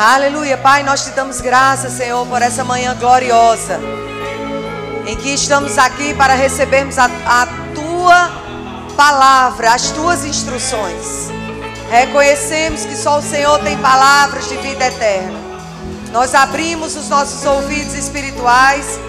[0.00, 3.80] Aleluia, Pai, nós te damos graças, Senhor, por essa manhã gloriosa,
[5.04, 8.30] em que estamos aqui para recebermos a, a tua
[8.96, 11.30] palavra, as tuas instruções.
[11.90, 15.36] Reconhecemos que só o Senhor tem palavras de vida eterna.
[16.12, 19.00] Nós abrimos os nossos ouvidos espirituais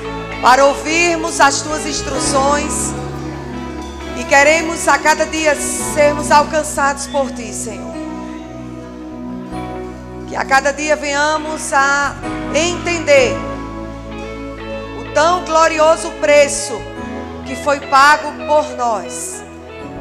[0.41, 2.95] para ouvirmos as tuas instruções
[4.19, 5.55] e queremos a cada dia
[5.93, 7.88] sermos alcançados por ti, Senhor.
[10.29, 12.13] Que a cada dia venhamos a
[12.53, 13.35] entender
[15.01, 16.79] o tão glorioso preço
[17.47, 19.43] que foi pago por nós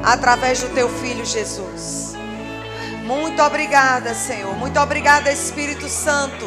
[0.02, 2.14] através do teu filho Jesus.
[3.04, 4.54] Muito obrigada, Senhor.
[4.54, 6.44] Muito obrigada, Espírito Santo,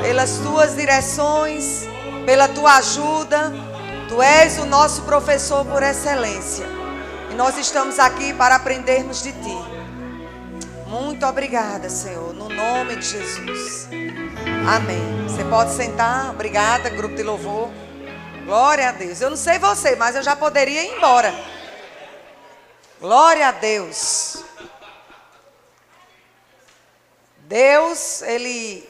[0.00, 1.88] pelas tuas direções,
[2.24, 3.52] pela tua ajuda.
[4.08, 6.64] Tu és o nosso professor por excelência.
[7.32, 9.58] E nós estamos aqui para aprendermos de ti.
[10.86, 13.86] Muito obrigada, Senhor, nome de Jesus.
[14.66, 15.28] Amém.
[15.28, 16.30] Você pode sentar.
[16.30, 17.70] Obrigada, grupo de louvor.
[18.46, 19.20] Glória a Deus.
[19.20, 21.32] Eu não sei você, mas eu já poderia ir embora.
[22.98, 24.42] Glória a Deus.
[27.40, 28.88] Deus, ele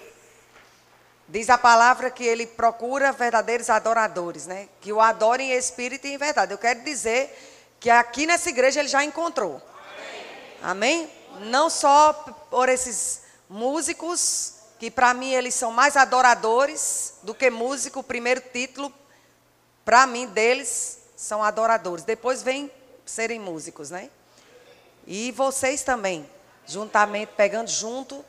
[1.29, 4.69] diz a palavra que ele procura verdadeiros adoradores, né?
[4.81, 6.53] Que o adorem em espírito e em verdade.
[6.53, 7.37] Eu quero dizer
[7.81, 9.61] que aqui nessa igreja ele já encontrou.
[10.63, 11.11] Amém?
[11.11, 11.51] Amém?
[11.51, 12.13] Não só
[12.49, 18.41] por esses músicos, que para mim eles são mais adoradores do que músico, o primeiro
[18.41, 18.93] título
[19.87, 22.05] para mim deles são adoradores.
[22.05, 22.69] Depois vem
[23.05, 24.11] serem músicos, né?
[25.07, 26.29] E vocês também,
[26.67, 28.25] juntamente pegando junto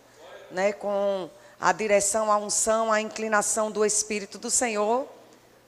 [0.52, 1.28] né, com
[1.60, 5.08] a direção, a unção, a inclinação do Espírito do Senhor,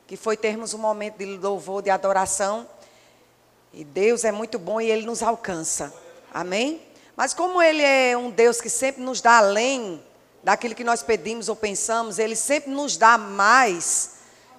[0.05, 2.69] que foi termos um momento de louvor, de adoração.
[3.73, 5.91] E Deus é muito bom e Ele nos alcança.
[6.31, 6.79] Amém?
[7.19, 10.01] Mas como Ele é um Deus que sempre nos dá além
[10.41, 14.11] daquilo que nós pedimos ou pensamos, Ele sempre nos dá mais.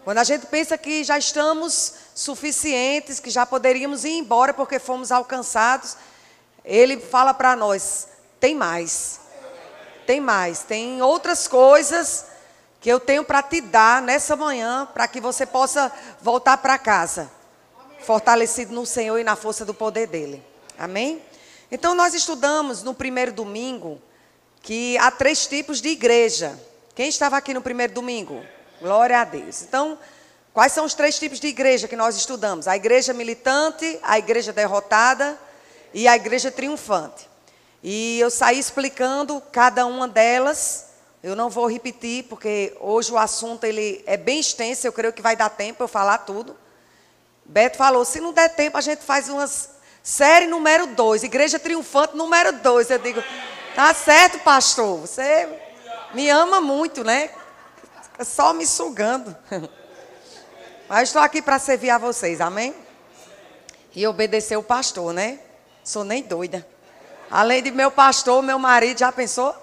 [0.05, 5.11] Quando a gente pensa que já estamos suficientes, que já poderíamos ir embora porque fomos
[5.11, 5.97] alcançados,
[6.63, 9.21] Ele fala para nós: tem mais
[10.07, 12.27] tem mais, tem outras coisas
[12.79, 17.31] que eu tenho para te dar nessa manhã, para que você possa voltar para casa,
[18.01, 20.45] fortalecido no Senhor e na força do poder dele.
[20.77, 21.23] Amém?
[21.71, 24.01] Então nós estudamos no primeiro domingo
[24.61, 26.59] que há três tipos de igreja.
[26.95, 28.45] Quem estava aqui no primeiro domingo?
[28.81, 29.63] Glória a Deus.
[29.63, 29.97] Então,
[30.53, 32.67] quais são os três tipos de igreja que nós estudamos?
[32.67, 35.39] A igreja militante, a igreja derrotada
[35.95, 37.29] e a igreja triunfante.
[37.83, 40.87] E eu saí explicando cada uma delas.
[41.23, 45.23] Eu não vou repetir, porque hoje o assunto ele é bem extenso, eu creio que
[45.23, 46.57] vai dar tempo eu falar tudo.
[47.45, 49.47] Beto falou, se não der tempo, a gente faz uma
[50.03, 52.91] série número 2, Igreja Triunfante número 2.
[52.91, 53.23] Eu digo,
[53.75, 55.49] tá certo, pastor, você
[56.15, 57.31] me ama muito, né?
[58.03, 59.37] Fica só me sugando.
[60.89, 62.75] Mas estou aqui para servir a vocês, amém?
[63.95, 65.39] E obedecer o pastor, né?
[65.85, 66.67] Sou nem doida.
[67.31, 69.55] Além de meu pastor, meu marido, já pensou?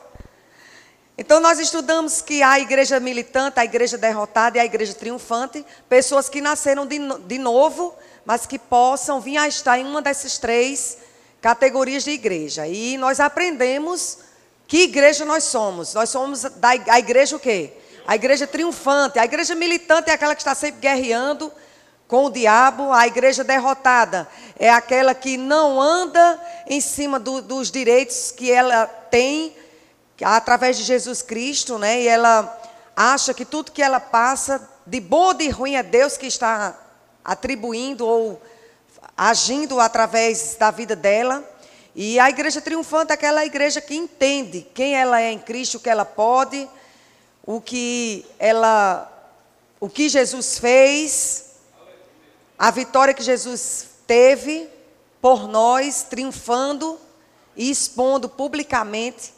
[1.18, 5.66] Então nós estudamos que há a igreja militante, a igreja derrotada e a igreja triunfante,
[5.90, 7.94] pessoas que nasceram de, de novo,
[8.28, 10.98] mas que possam vir a estar em uma dessas três
[11.42, 12.68] categorias de igreja.
[12.68, 14.18] E nós aprendemos
[14.68, 15.94] que igreja nós somos.
[15.94, 17.72] Nós somos da a igreja o quê?
[18.06, 19.18] A igreja triunfante.
[19.18, 21.50] A igreja militante é aquela que está sempre guerreando,
[22.06, 24.28] com o diabo, a igreja derrotada
[24.58, 29.56] é aquela que não anda em cima do, dos direitos que ela tem
[30.24, 32.02] através de Jesus Cristo, né?
[32.02, 32.62] E ela
[32.96, 36.87] acha que tudo que ela passa, de bom ou de ruim, é Deus que está
[37.28, 38.42] atribuindo ou
[39.16, 41.44] agindo através da vida dela.
[41.94, 45.80] E a igreja triunfante é aquela igreja que entende quem ela é em Cristo, o
[45.82, 46.70] que ela pode,
[47.44, 49.12] o que ela,
[49.80, 51.48] o que Jesus fez
[52.58, 54.68] a vitória que Jesus teve
[55.22, 57.00] por nós, triunfando
[57.56, 59.34] e expondo publicamente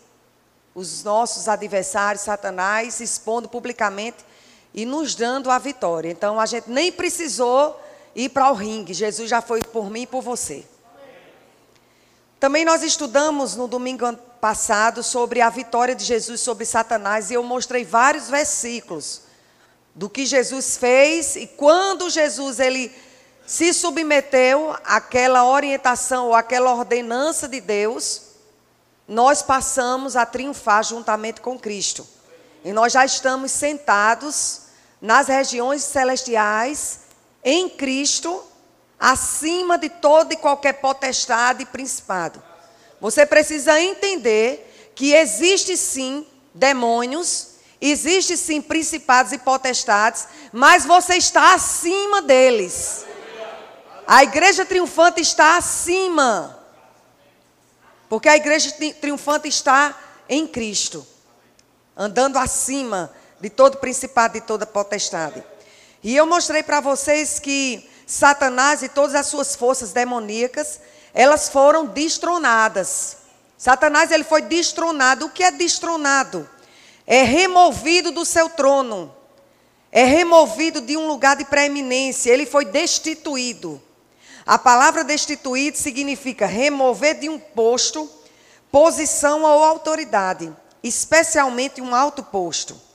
[0.74, 4.24] os nossos adversários, Satanás, expondo publicamente
[4.74, 6.10] e nos dando a vitória.
[6.10, 7.78] Então a gente nem precisou
[8.16, 10.66] ir para o ringue, Jesus já foi por mim e por você.
[12.40, 17.44] Também nós estudamos no domingo passado sobre a vitória de Jesus sobre Satanás e eu
[17.44, 19.24] mostrei vários versículos
[19.94, 22.96] do que Jesus fez e quando Jesus ele
[23.46, 28.22] se submeteu àquela orientação ou àquela ordenança de Deus,
[29.08, 32.08] nós passamos a triunfar juntamente com Cristo.
[32.64, 34.62] E nós já estamos sentados
[35.02, 37.00] nas regiões celestiais,
[37.44, 38.44] em Cristo,
[39.00, 42.41] acima de toda e qualquer potestade e principado.
[43.00, 51.53] Você precisa entender que existe sim demônios, existe sim principados e potestades, mas você está
[51.53, 53.06] acima deles.
[54.06, 56.59] A igreja triunfante está acima.
[58.09, 59.95] Porque a igreja triunfante está
[60.27, 61.06] em Cristo,
[61.95, 65.44] andando acima de todo principado e toda potestade.
[66.04, 70.80] E eu mostrei para vocês que Satanás e todas as suas forças demoníacas,
[71.13, 73.18] elas foram destronadas.
[73.57, 75.25] Satanás ele foi destronado.
[75.25, 76.50] O que é destronado?
[77.06, 79.13] É removido do seu trono.
[79.92, 82.31] É removido de um lugar de preeminência.
[82.31, 83.81] Ele foi destituído.
[84.46, 88.10] A palavra destituído significa remover de um posto,
[88.72, 90.51] posição ou autoridade,
[90.81, 92.88] especialmente um alto posto.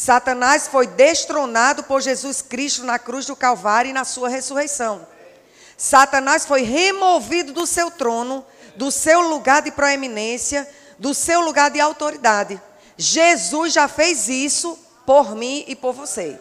[0.00, 5.06] Satanás foi destronado por Jesus Cristo na cruz do Calvário e na sua ressurreição.
[5.76, 8.42] Satanás foi removido do seu trono,
[8.76, 10.66] do seu lugar de proeminência,
[10.98, 12.58] do seu lugar de autoridade.
[12.96, 16.40] Jesus já fez isso por mim e por você.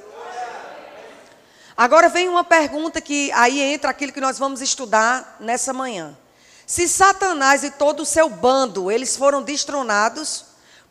[1.75, 6.17] Agora vem uma pergunta que aí entra aquilo que nós vamos estudar nessa manhã.
[6.65, 10.45] Se Satanás e todo o seu bando, eles foram destronados,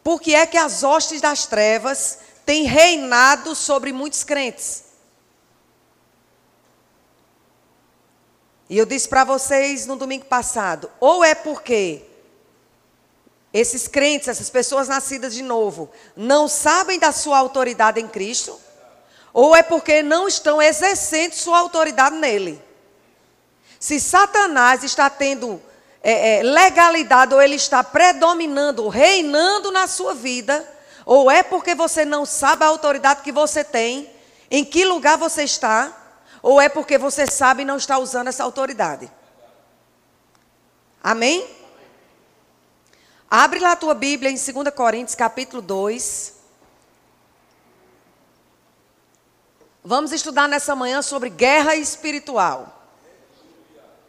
[0.04, 4.84] por que é que as hostes das trevas tem reinado sobre muitos crentes.
[8.70, 12.06] E eu disse para vocês no domingo passado: ou é porque
[13.52, 18.58] esses crentes, essas pessoas nascidas de novo, não sabem da sua autoridade em Cristo,
[19.30, 22.64] ou é porque não estão exercendo sua autoridade nele.
[23.78, 25.60] Se Satanás está tendo
[26.02, 30.77] é, é, legalidade, ou ele está predominando, reinando na sua vida,
[31.08, 34.10] ou é porque você não sabe a autoridade que você tem,
[34.50, 35.90] em que lugar você está,
[36.42, 39.10] ou é porque você sabe e não está usando essa autoridade.
[41.02, 41.48] Amém?
[43.30, 46.34] Abre lá a tua Bíblia em 2 Coríntios, capítulo 2.
[49.82, 52.84] Vamos estudar nessa manhã sobre guerra espiritual.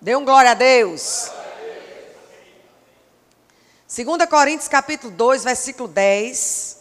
[0.02, 1.32] Dê um glória a Deus.
[3.88, 6.79] 2 Coríntios capítulo 2, versículo 10.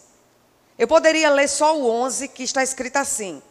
[0.78, 3.42] Eu poderia ler só o 11, que está escrito assim: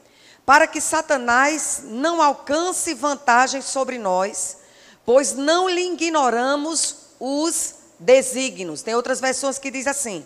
[0.45, 4.57] Para que Satanás não alcance vantagem sobre nós,
[5.05, 8.81] pois não lhe ignoramos os desígnios.
[8.81, 10.25] Tem outras versões que diz assim: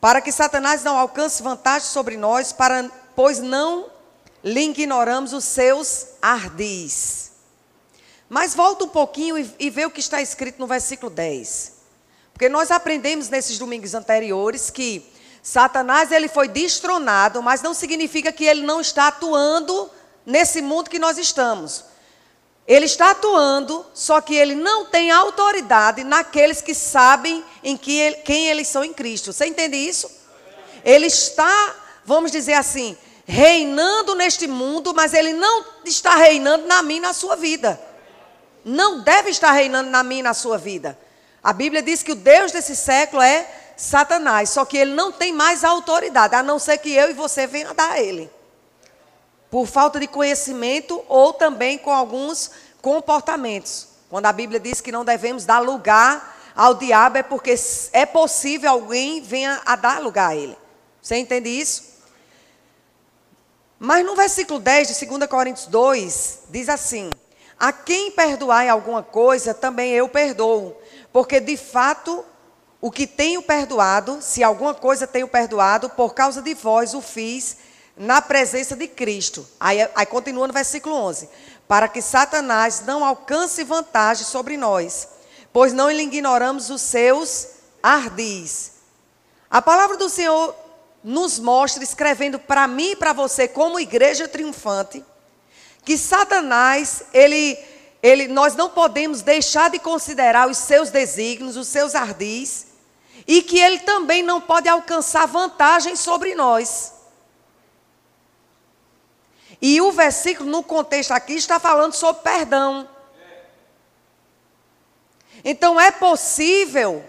[0.00, 3.88] Para que Satanás não alcance vantagem sobre nós, para, pois não
[4.42, 7.30] lhe ignoramos os seus ardis.
[8.28, 11.72] Mas volta um pouquinho e, e vê o que está escrito no versículo 10.
[12.32, 15.04] Porque nós aprendemos nesses domingos anteriores que
[15.42, 19.90] Satanás ele foi destronado, mas não significa que ele não está atuando
[20.26, 21.84] nesse mundo que nós estamos.
[22.66, 28.16] Ele está atuando, só que ele não tem autoridade naqueles que sabem em que ele,
[28.16, 29.32] quem eles são em Cristo.
[29.32, 30.10] Você entende isso?
[30.84, 32.96] Ele está, vamos dizer assim,
[33.26, 37.80] reinando neste mundo, mas ele não está reinando na minha e na sua vida.
[38.64, 40.98] Não deve estar reinando na minha e na sua vida.
[41.42, 43.48] A Bíblia diz que o Deus desse século é
[43.80, 47.46] Satanás, só que ele não tem mais autoridade, a não ser que eu e você
[47.46, 48.30] venham dar a ele.
[49.50, 52.50] Por falta de conhecimento ou também com alguns
[52.82, 53.88] comportamentos.
[54.10, 57.54] Quando a Bíblia diz que não devemos dar lugar ao diabo, é porque
[57.94, 60.58] é possível alguém venha a dar lugar a ele.
[61.00, 61.84] Você entende isso?
[63.78, 67.08] Mas no versículo 10 de 2 Coríntios 2, diz assim:
[67.58, 70.76] A quem perdoar alguma coisa, também eu perdoo.
[71.10, 72.26] Porque de fato
[72.80, 77.58] o que tenho perdoado, se alguma coisa tenho perdoado, por causa de vós o fiz
[77.96, 79.46] na presença de Cristo.
[79.60, 81.28] Aí, aí continua no versículo 11:
[81.68, 85.08] Para que Satanás não alcance vantagem sobre nós,
[85.52, 87.48] pois não lhe ignoramos os seus
[87.82, 88.72] ardis.
[89.50, 90.54] A palavra do Senhor
[91.04, 95.04] nos mostra, escrevendo para mim e para você, como igreja triunfante,
[95.84, 97.58] que Satanás, ele,
[98.02, 102.69] ele, nós não podemos deixar de considerar os seus desígnios, os seus ardis,
[103.32, 106.92] e que ele também não pode alcançar vantagem sobre nós.
[109.62, 112.88] E o versículo, no contexto aqui, está falando sobre perdão.
[115.44, 117.04] Então é possível,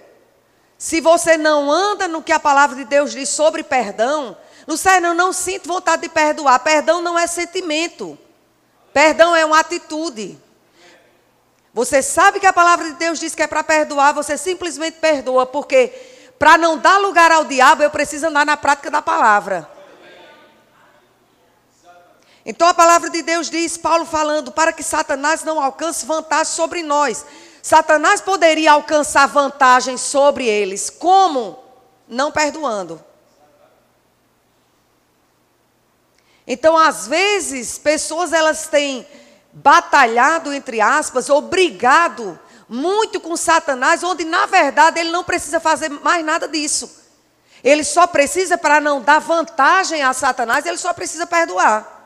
[0.78, 4.38] se você não anda no que a palavra de Deus diz sobre perdão,
[4.68, 6.60] Luciano, eu não sinto vontade de perdoar.
[6.60, 8.16] Perdão não é sentimento.
[8.94, 10.40] Perdão é uma atitude.
[11.74, 15.48] Você sabe que a palavra de Deus diz que é para perdoar, você simplesmente perdoa,
[15.48, 16.11] porque
[16.41, 19.69] para não dar lugar ao diabo, eu preciso andar na prática da palavra.
[22.43, 26.81] Então a palavra de Deus diz, Paulo falando, para que Satanás não alcance vantagem sobre
[26.81, 27.24] nós.
[27.62, 30.89] Satanás poderia alcançar vantagem sobre eles.
[30.89, 31.62] Como?
[32.12, 33.01] não perdoando.
[36.45, 39.07] Então, às vezes, pessoas elas têm
[39.53, 42.38] batalhado, entre aspas, ou brigado
[42.74, 46.90] muito com Satanás, onde na verdade ele não precisa fazer mais nada disso.
[47.62, 52.00] Ele só precisa, para não dar vantagem a Satanás, ele só precisa perdoar.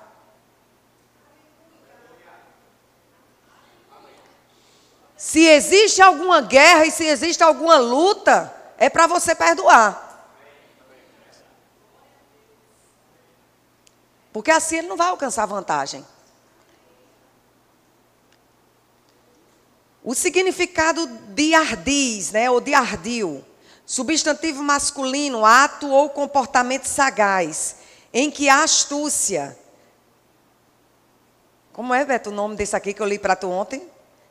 [5.16, 10.02] Se existe alguma guerra e se existe alguma luta, é para você perdoar.
[14.34, 16.04] Porque assim ele não vai alcançar vantagem.
[20.06, 23.44] O significado de ardiz, né, ou de ardil,
[23.88, 27.78] substantivo masculino, ato ou comportamento sagaz,
[28.14, 29.58] em que a astúcia.
[31.74, 33.82] Como é, Beto, o nome desse aqui que eu li para tu ontem?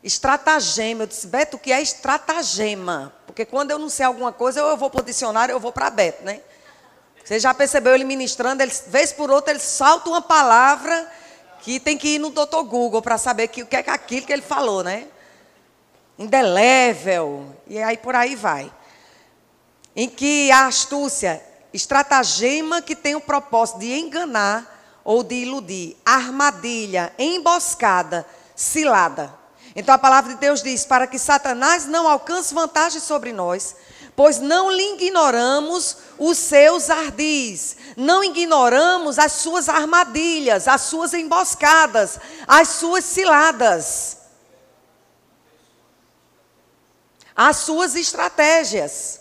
[0.01, 1.03] Estratagema.
[1.03, 3.13] Eu disse, Beto, o que é estratagema?
[3.27, 5.91] Porque quando eu não sei alguma coisa, eu vou para o dicionário, eu vou para
[5.91, 6.41] Beto, né?
[7.25, 11.11] Você já percebeu ele ministrando, ele, vez por outra, ele salta uma palavra
[11.63, 14.33] que tem que ir no doutor Google para saber que, o que é aquilo que
[14.33, 15.09] ele falou, né?
[16.19, 17.55] Indelével.
[17.67, 18.73] E aí por aí vai.
[19.97, 21.43] Em que a astúcia,
[21.73, 29.35] estratagema que tem o propósito de enganar ou de iludir, armadilha, emboscada, cilada.
[29.77, 33.77] Então a palavra de Deus diz: para que Satanás não alcance vantagem sobre nós,
[34.17, 42.19] pois não lhe ignoramos os seus ardis, não ignoramos as suas armadilhas, as suas emboscadas,
[42.47, 44.19] as suas ciladas,
[47.37, 49.21] as suas estratégias.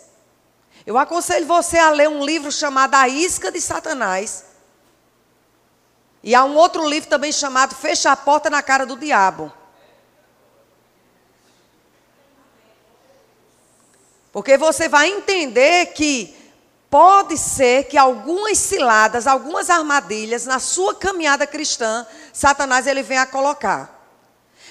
[0.86, 4.46] Eu aconselho você a ler um livro chamado A Isca de Satanás.
[6.22, 9.51] E há um outro livro também chamado Fecha a Porta na Cara do Diabo.
[14.32, 16.36] Porque você vai entender que
[16.89, 23.27] pode ser que algumas ciladas, algumas armadilhas na sua caminhada cristã, Satanás ele venha a
[23.27, 23.92] colocar.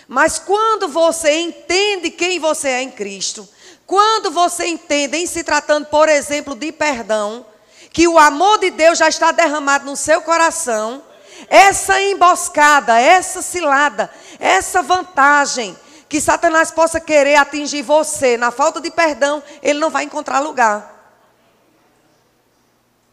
[0.09, 3.49] Mas quando você entende quem você é em Cristo,
[3.87, 7.47] quando você entende, em se tratando, por exemplo, de perdão,
[7.93, 11.03] que o amor de Deus já está derramado no seu coração,
[11.49, 15.77] essa emboscada, essa cilada, essa vantagem,
[16.09, 20.93] que Satanás possa querer atingir você na falta de perdão, ele não vai encontrar lugar.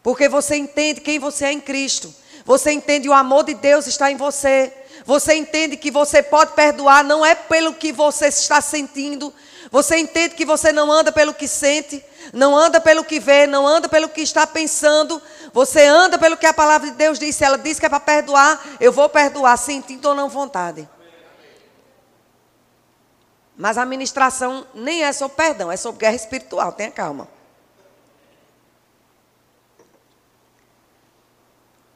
[0.02, 2.14] Porque você entende quem você é em Cristo.
[2.46, 4.74] Você entende o amor de Deus está em você.
[5.10, 9.34] Você entende que você pode perdoar não é pelo que você está sentindo.
[9.72, 13.66] Você entende que você não anda pelo que sente, não anda pelo que vê, não
[13.66, 15.20] anda pelo que está pensando.
[15.52, 17.44] Você anda pelo que a palavra de Deus disse.
[17.44, 20.88] Ela diz que é para perdoar, eu vou perdoar, sentindo ou não vontade.
[23.58, 26.72] Mas a ministração nem é sobre perdão, é sobre guerra espiritual.
[26.72, 27.28] Tenha calma.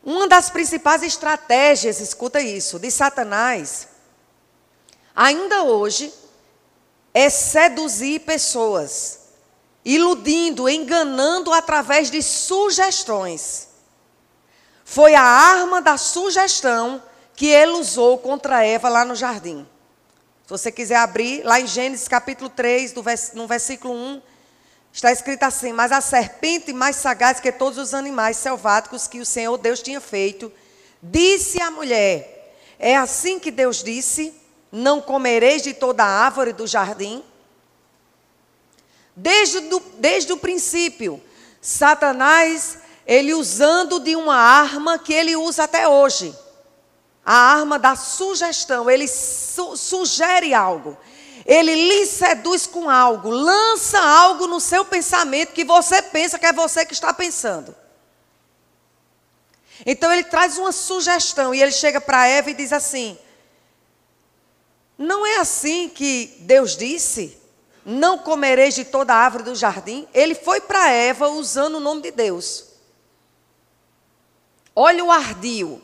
[0.04, 3.88] Uma das principais estratégias, escuta isso, de Satanás,
[5.16, 6.14] ainda hoje,
[7.14, 9.20] é seduzir pessoas,
[9.86, 13.70] iludindo, enganando através de sugestões.
[14.84, 17.02] Foi a arma da sugestão
[17.36, 19.66] que ele usou contra Eva lá no jardim.
[20.44, 22.94] Se você quiser abrir, lá em Gênesis capítulo 3,
[23.34, 24.22] no versículo 1,
[24.94, 29.26] está escrito assim: Mas a serpente mais sagaz que todos os animais selváticos que o
[29.26, 30.52] Senhor Deus tinha feito,
[31.02, 34.34] disse à mulher: É assim que Deus disse:
[34.72, 37.24] Não comereis de toda a árvore do jardim?
[39.16, 41.22] Desde, do, desde o princípio,
[41.62, 46.36] Satanás, ele usando de uma arma que ele usa até hoje
[47.26, 48.90] a arma da sugestão.
[48.90, 50.98] Ele su sugere algo.
[51.46, 56.54] Ele lhe seduz com algo, lança algo no seu pensamento que você pensa que é
[56.54, 57.76] você que está pensando.
[59.86, 63.18] Então ele traz uma sugestão e ele chega para Eva e diz assim:
[64.98, 67.38] Não é assim que Deus disse?
[67.86, 70.08] Não comereis de toda a árvore do jardim?
[70.14, 72.68] Ele foi para Eva usando o nome de Deus.
[74.74, 75.82] Olha o ardil.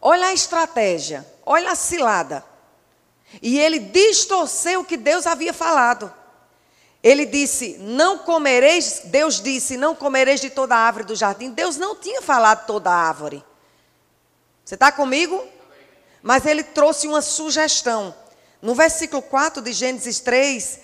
[0.00, 2.42] Olha a estratégia, olha a cilada.
[3.40, 6.12] E ele distorceu o que Deus havia falado.
[7.02, 11.50] Ele disse: Não comereis, Deus disse: Não comereis de toda a árvore do jardim.
[11.50, 13.44] Deus não tinha falado toda a árvore.
[14.64, 15.42] Você está comigo?
[16.22, 18.14] Mas ele trouxe uma sugestão.
[18.60, 20.80] No versículo 4 de Gênesis 3,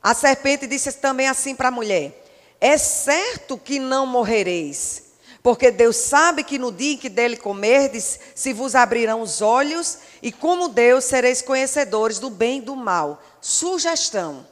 [0.00, 2.24] a serpente disse também assim para a mulher:
[2.60, 5.11] É certo que não morrereis.
[5.42, 9.98] Porque Deus sabe que no dia em que dele comerdes, se vos abrirão os olhos,
[10.22, 13.20] e como Deus sereis conhecedores do bem e do mal.
[13.40, 14.46] Sugestão.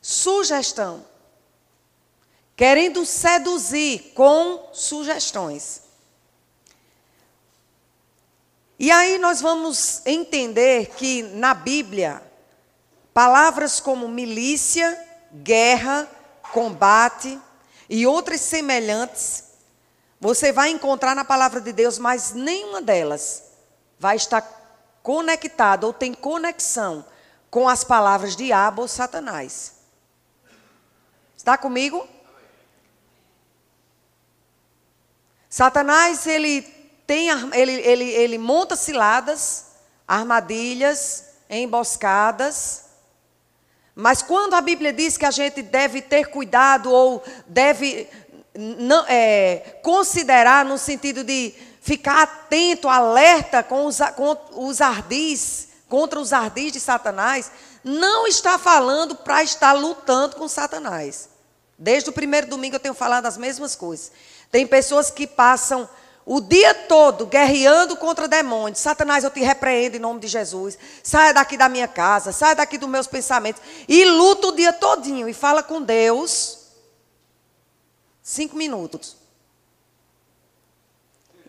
[0.00, 1.04] Sugestão.
[2.54, 5.82] querendo seduzir com sugestões.
[8.78, 12.22] E aí nós vamos entender que na Bíblia,
[13.12, 14.96] palavras como milícia,
[15.32, 16.08] guerra,
[16.52, 17.40] combate
[17.94, 19.44] e outras semelhantes,
[20.18, 23.42] você vai encontrar na palavra de Deus, mas nenhuma delas
[23.98, 24.40] vai estar
[25.02, 27.04] conectada ou tem conexão
[27.50, 29.74] com as palavras diabo ou Satanás.
[31.36, 32.08] Está comigo?
[35.50, 36.62] Satanás, ele
[37.06, 39.66] tem ele, ele, ele monta ciladas,
[40.08, 42.81] armadilhas, emboscadas.
[43.94, 48.08] Mas quando a Bíblia diz que a gente deve ter cuidado ou deve
[48.54, 54.36] não, é, considerar no sentido de ficar atento, alerta com os, com
[54.68, 57.50] os ardis, contra os ardis de Satanás,
[57.84, 61.28] não está falando para estar lutando com Satanás.
[61.76, 64.12] Desde o primeiro domingo eu tenho falado as mesmas coisas.
[64.50, 65.88] Tem pessoas que passam
[66.24, 68.78] o dia todo guerreando contra demônios.
[68.78, 70.78] Satanás, eu te repreendo em nome de Jesus.
[71.02, 73.62] Saia daqui da minha casa, saia daqui dos meus pensamentos.
[73.88, 76.58] E luta o dia todinho e fala com Deus.
[78.22, 79.16] Cinco minutos.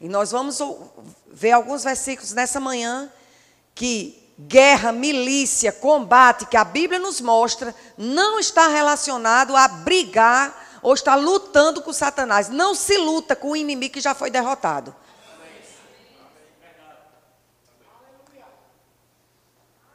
[0.02, 0.60] E nós vamos
[1.28, 3.12] ver alguns versículos nessa manhã
[3.76, 10.94] que guerra, milícia, combate que a Bíblia nos mostra não está relacionado a brigar ou
[10.94, 12.50] estar lutando com Satanás.
[12.50, 14.94] Não se luta com o inimigo que já foi derrotado.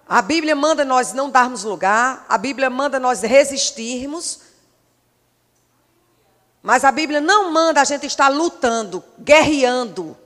[0.09, 4.40] A Bíblia manda nós não darmos lugar, a Bíblia manda nós resistirmos.
[6.62, 10.16] Mas a Bíblia não manda a gente estar lutando, guerreando.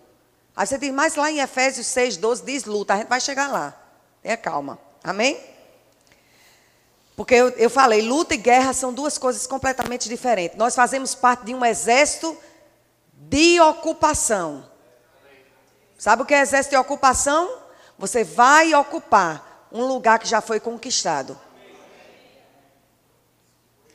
[0.54, 3.50] Aí você diz, mas lá em Efésios 6, 12 diz luta, a gente vai chegar
[3.50, 3.74] lá.
[4.22, 4.78] Tenha calma.
[5.02, 5.51] Amém?
[7.14, 10.56] Porque eu, eu falei, luta e guerra são duas coisas completamente diferentes.
[10.56, 12.36] Nós fazemos parte de um exército
[13.12, 14.70] de ocupação.
[15.98, 17.62] Sabe o que é exército de ocupação?
[17.98, 21.38] Você vai ocupar um lugar que já foi conquistado.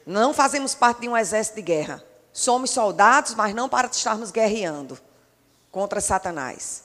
[0.05, 2.03] Não fazemos parte de um exército de guerra.
[2.31, 4.97] Somos soldados, mas não para estarmos guerreando
[5.71, 6.83] contra Satanás.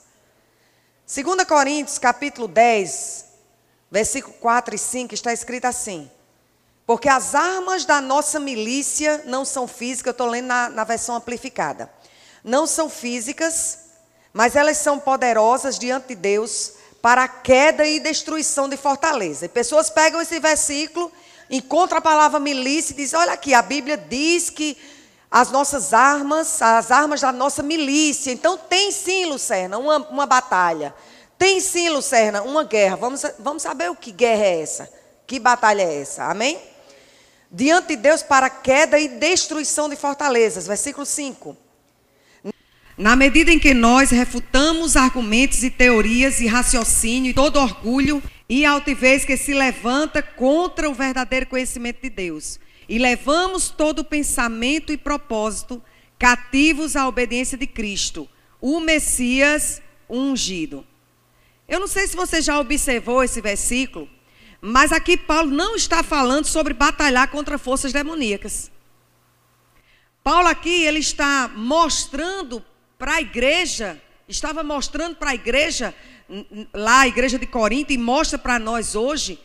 [1.07, 3.25] 2 Coríntios, capítulo 10,
[3.89, 6.11] versículo 4 e 5, está escrito assim:
[6.85, 11.15] Porque as armas da nossa milícia não são físicas, eu estou lendo na, na versão
[11.15, 11.89] amplificada.
[12.43, 13.79] Não são físicas,
[14.33, 19.45] mas elas são poderosas diante de Deus para a queda e destruição de fortaleza.
[19.45, 21.11] E pessoas pegam esse versículo,
[21.49, 24.77] encontram a palavra milícia e dizem: Olha aqui, a Bíblia diz que
[25.31, 28.31] as nossas armas, as armas da nossa milícia.
[28.31, 30.93] Então tem sim, Lucerna, uma, uma batalha.
[31.37, 32.97] Tem sim, Lucerna, uma guerra.
[32.97, 34.89] Vamos, vamos saber o que guerra é essa?
[35.25, 36.25] Que batalha é essa?
[36.25, 36.72] Amém?
[37.55, 40.65] Diante de Deus para queda e destruição de fortalezas.
[40.65, 41.55] Versículo 5.
[42.97, 48.65] Na medida em que nós refutamos argumentos e teorias e raciocínio e todo orgulho e
[48.65, 54.97] altivez que se levanta contra o verdadeiro conhecimento de Deus, e levamos todo pensamento e
[54.97, 55.81] propósito
[56.19, 58.27] cativos à obediência de Cristo,
[58.61, 60.85] o Messias ungido.
[61.67, 64.07] Eu não sei se você já observou esse versículo,
[64.65, 68.71] mas aqui Paulo não está falando sobre batalhar contra forças demoníacas.
[70.23, 72.63] Paulo aqui ele está mostrando
[72.97, 75.93] para a igreja, estava mostrando para a igreja
[76.73, 79.37] lá a igreja de Corinto e mostra para nós hoje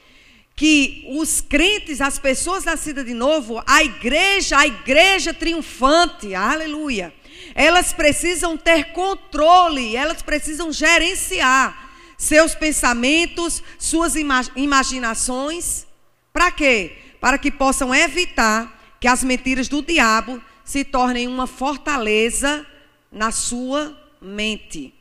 [0.55, 7.13] que os crentes, as pessoas nascidas de novo, a igreja, a igreja triunfante, aleluia.
[7.57, 11.88] Elas precisam ter controle, elas precisam gerenciar
[12.19, 14.15] seus pensamentos, suas
[14.57, 15.87] imaginações.
[16.33, 16.99] Para quê?
[17.21, 22.67] Para que possam evitar que as mentiras do diabo se tornem uma fortaleza
[23.11, 24.93] na sua mente.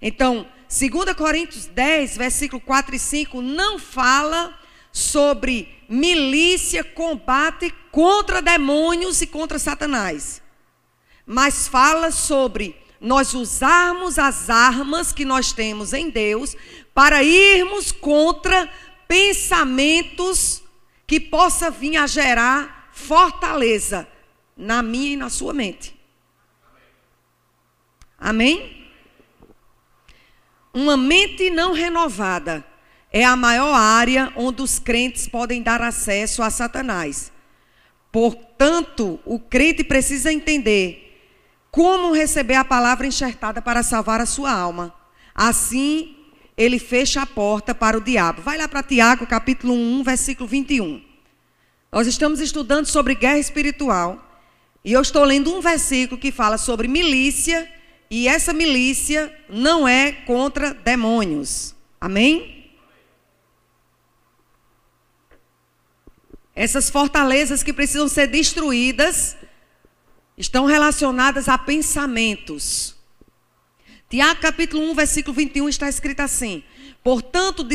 [0.00, 4.56] Então, 2 Coríntios 10, versículo 4 e 5, não fala
[4.92, 10.42] sobre milícia, combate contra demônios e contra Satanás,
[11.24, 16.56] mas fala sobre nós usarmos as armas que nós temos em Deus
[16.92, 18.68] para irmos contra
[19.06, 20.60] pensamentos
[21.06, 24.08] que possa vir a gerar fortaleza
[24.56, 25.96] na minha e na sua mente.
[28.18, 28.88] Amém?
[30.74, 32.66] Uma mente não renovada
[33.12, 37.30] é a maior área onde os crentes podem dar acesso a Satanás.
[38.10, 41.05] Portanto, o crente precisa entender
[41.76, 44.94] como receber a palavra enxertada para salvar a sua alma.
[45.34, 46.16] Assim,
[46.56, 48.40] ele fecha a porta para o diabo.
[48.40, 51.04] Vai lá para Tiago, capítulo 1, versículo 21.
[51.92, 54.40] Nós estamos estudando sobre guerra espiritual.
[54.82, 57.70] E eu estou lendo um versículo que fala sobre milícia,
[58.10, 61.74] e essa milícia não é contra demônios.
[62.00, 62.70] Amém?
[66.54, 69.36] Essas fortalezas que precisam ser destruídas
[70.36, 72.94] estão relacionadas a pensamentos.
[74.08, 76.62] Tiago capítulo 1, versículo 21 está escrito assim:
[77.02, 77.66] Portanto,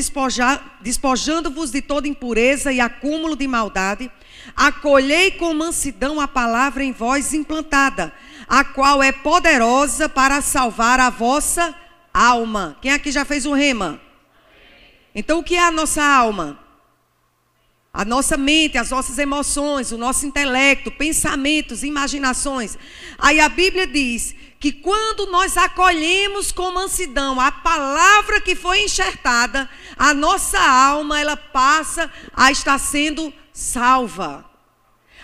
[0.82, 4.12] despojando-vos de toda impureza e acúmulo de maldade,
[4.56, 8.14] acolhei com mansidão a palavra em vós implantada,
[8.48, 11.76] a qual é poderosa para salvar a vossa
[12.14, 12.78] alma.
[12.82, 14.00] Quem aqui já fez o rema?
[15.14, 16.61] Então, o que é a nossa alma?
[17.94, 22.78] A nossa mente, as nossas emoções, o nosso intelecto, pensamentos, imaginações.
[23.18, 29.70] Aí a Bíblia diz que quando nós acolhemos com mansidão a palavra que foi enxertada,
[29.98, 34.46] a nossa alma ela passa a estar sendo salva.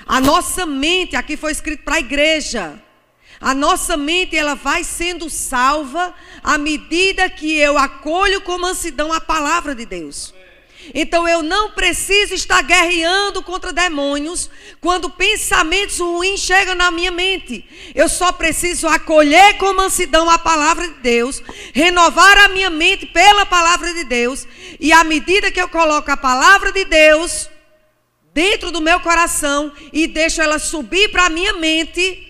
[0.05, 2.81] A nossa mente, aqui foi escrito para a igreja.
[3.39, 9.21] A nossa mente ela vai sendo salva à medida que eu acolho com mansidão a
[9.21, 10.33] palavra de Deus.
[10.93, 17.65] Então eu não preciso estar guerreando contra demônios quando pensamentos ruins chegam na minha mente.
[17.93, 21.41] Eu só preciso acolher com mansidão a palavra de Deus,
[21.73, 24.47] renovar a minha mente pela palavra de Deus,
[24.79, 27.49] e à medida que eu coloco a palavra de Deus
[28.33, 32.23] dentro do meu coração e deixo ela subir para a minha mente,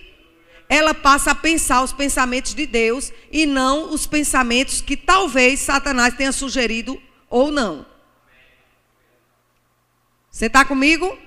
[0.68, 6.14] ela passa a pensar os pensamentos de Deus e não os pensamentos que talvez Satanás
[6.14, 7.86] tenha sugerido ou não.
[10.38, 11.18] Você está comigo?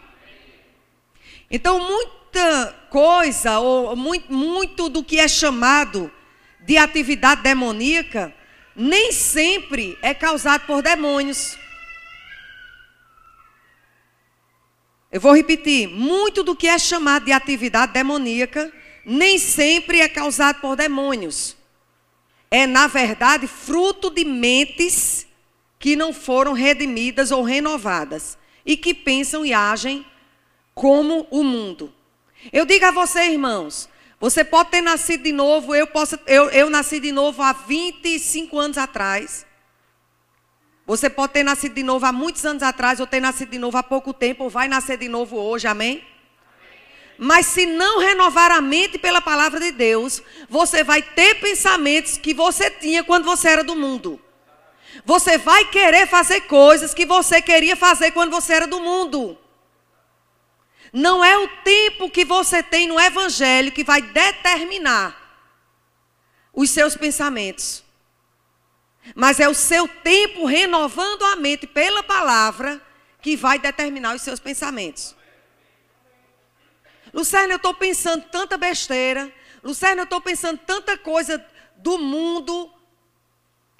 [1.49, 6.09] Então, muita coisa, ou muito, muito do que é chamado
[6.61, 8.33] de atividade demoníaca,
[8.73, 11.57] nem sempre é causado por demônios.
[15.11, 18.71] Eu vou repetir: muito do que é chamado de atividade demoníaca,
[19.05, 21.57] nem sempre é causado por demônios.
[22.49, 25.27] É, na verdade, fruto de mentes
[25.77, 30.05] que não foram redimidas ou renovadas e que pensam e agem
[30.73, 31.93] como o mundo.
[32.51, 36.69] Eu digo a você, irmãos, você pode ter nascido de novo, eu, posso, eu, eu
[36.69, 39.45] nasci de novo há 25 anos atrás.
[40.85, 43.77] Você pode ter nascido de novo há muitos anos atrás, ou ter nascido de novo
[43.77, 46.03] há pouco tempo, ou vai nascer de novo hoje, amém?
[47.17, 52.33] Mas se não renovar a mente pela palavra de Deus, você vai ter pensamentos que
[52.33, 54.19] você tinha quando você era do mundo.
[55.05, 59.37] Você vai querer fazer coisas que você queria fazer quando você era do mundo.
[60.91, 65.17] Não é o tempo que você tem no Evangelho que vai determinar
[66.53, 67.83] os seus pensamentos.
[69.15, 72.81] Mas é o seu tempo renovando a mente pela palavra
[73.21, 75.15] que vai determinar os seus pensamentos.
[77.13, 79.31] Lucerna, eu estou pensando tanta besteira.
[79.63, 81.43] Lucerna, eu estou pensando tanta coisa
[81.77, 82.71] do mundo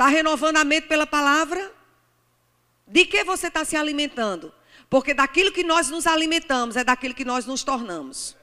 [0.02, 1.72] Está renovando a mente pela palavra?
[2.88, 4.52] De que você está se alimentando?
[4.90, 8.36] Porque daquilo que nós nos alimentamos é daquilo que nós nos tornamos.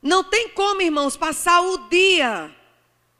[0.00, 2.54] Não tem como, irmãos, passar o dia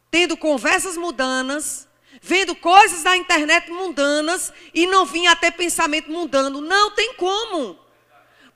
[0.09, 1.89] tendo conversas mundanas,
[2.23, 6.61] vendo coisas da internet mundanas e não vir a ter pensamento mundano.
[6.61, 7.77] Não tem como.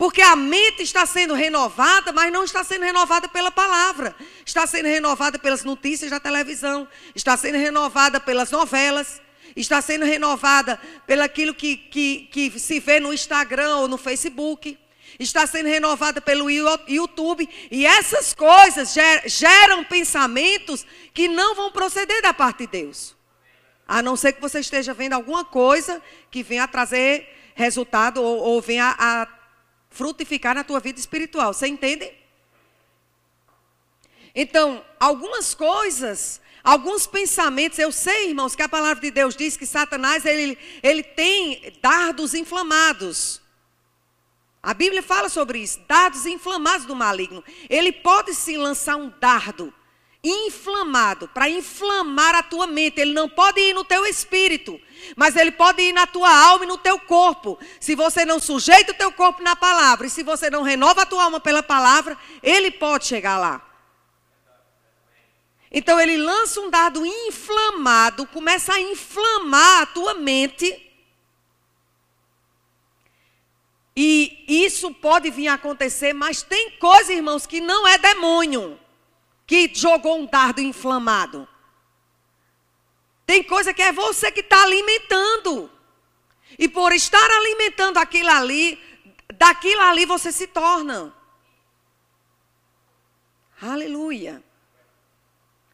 [0.05, 4.15] Porque a mente está sendo renovada, mas não está sendo renovada pela palavra.
[4.45, 9.19] Está sendo renovada pelas notícias da televisão, está sendo renovada pelas novelas,
[9.57, 14.79] está sendo renovada pelaquilo que, que, que se vê no Instagram ou no Facebook,
[15.19, 17.49] está sendo renovada pelo YouTube.
[17.71, 23.17] E essas coisas geram pensamentos que não vão proceder da parte de Deus.
[23.89, 28.37] A não ser que você esteja vendo alguma coisa que venha a trazer resultado ou,
[28.37, 29.44] ou venha a
[29.95, 31.55] frutificar na tua vida espiritual.
[31.55, 32.13] Você entende?
[34.35, 39.65] Então, algumas coisas, alguns pensamentos, eu sei, irmãos, que a palavra de Deus diz que
[39.65, 43.41] Satanás ele, ele tem dardos inflamados.
[44.61, 47.45] A Bíblia fala sobre isso, dardos inflamados do maligno.
[47.71, 49.73] Ele pode sim lançar um dardo
[50.25, 53.01] inflamado, para inflamar a tua mente.
[53.01, 54.81] Ele não pode ir no teu espírito,
[55.15, 57.59] mas ele pode ir na tua alma e no teu corpo.
[57.79, 61.07] Se você não sujeita o teu corpo na palavra, e se você não renova a
[61.07, 63.61] tua alma pela palavra, ele pode chegar lá.
[65.71, 70.81] Então ele lança um dardo inflamado, começa a inflamar a tua mente.
[73.97, 78.81] E isso pode vir a acontecer, mas tem coisa, irmãos, que não é demônio
[79.47, 81.49] que jogou um dardo inflamado.
[83.27, 85.71] Tem coisa que é você que está alimentando.
[86.59, 88.79] E por estar alimentando aquilo ali,
[89.35, 91.13] daquilo ali você se torna.
[93.61, 94.43] Aleluia.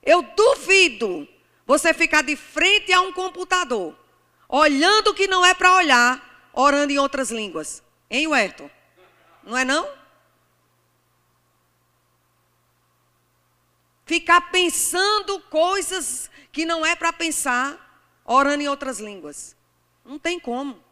[0.03, 1.29] Eu duvido
[1.67, 3.95] você ficar de frente a um computador,
[4.49, 7.83] olhando o que não é para olhar, orando em outras línguas.
[8.09, 8.71] Hein, Huerto?
[9.45, 10.00] Não é não?
[14.11, 19.55] Ficar pensando coisas que não é para pensar, orando em outras línguas.
[20.05, 20.83] Não tem como.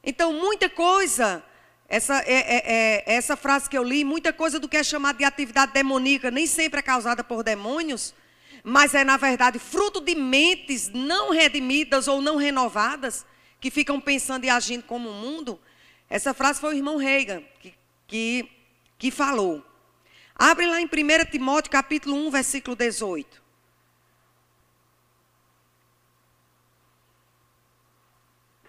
[0.00, 1.44] Então, muita coisa
[1.88, 5.18] essa, é, é, é, essa frase que eu li, muita coisa do que é chamado
[5.18, 8.14] de atividade demoníaca nem sempre é causada por demônios,
[8.62, 13.26] mas é, na verdade, fruto de mentes não redimidas ou não renovadas,
[13.60, 15.60] que ficam pensando e agindo como o mundo.
[16.08, 17.74] Essa frase foi o irmão Reagan que,
[18.06, 18.48] que,
[18.96, 19.66] que falou.
[20.38, 23.42] Abre lá em 1 Timóteo capítulo 1, versículo 18.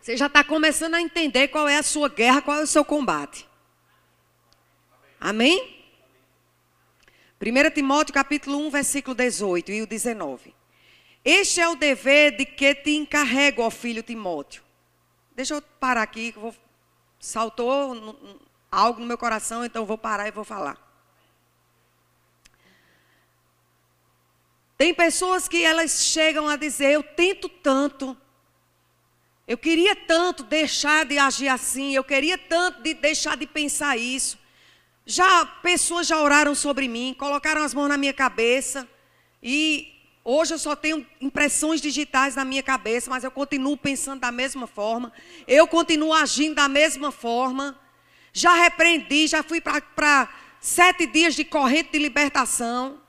[0.01, 2.83] Você já está começando a entender qual é a sua guerra, qual é o seu
[2.83, 3.47] combate.
[5.19, 5.85] Amém?
[7.39, 10.55] 1 Timóteo capítulo 1, versículo 18 e o 19.
[11.23, 14.63] Este é o dever de que te encarrego, ó filho Timóteo.
[15.35, 16.55] Deixa eu parar aqui, vou,
[17.19, 17.71] saltou
[18.71, 20.88] algo no meu coração, então vou parar e vou falar.
[24.79, 28.15] Tem pessoas que elas chegam a dizer, eu tento tanto,
[29.45, 34.39] eu queria tanto deixar de agir assim, eu queria tanto de deixar de pensar isso.
[35.05, 38.87] Já pessoas já oraram sobre mim, colocaram as mãos na minha cabeça
[39.43, 39.91] e
[40.23, 44.65] hoje eu só tenho impressões digitais na minha cabeça, mas eu continuo pensando da mesma
[44.65, 45.11] forma,
[45.45, 47.77] eu continuo agindo da mesma forma.
[48.31, 50.29] Já repreendi, já fui para
[50.61, 53.08] sete dias de corrente de libertação.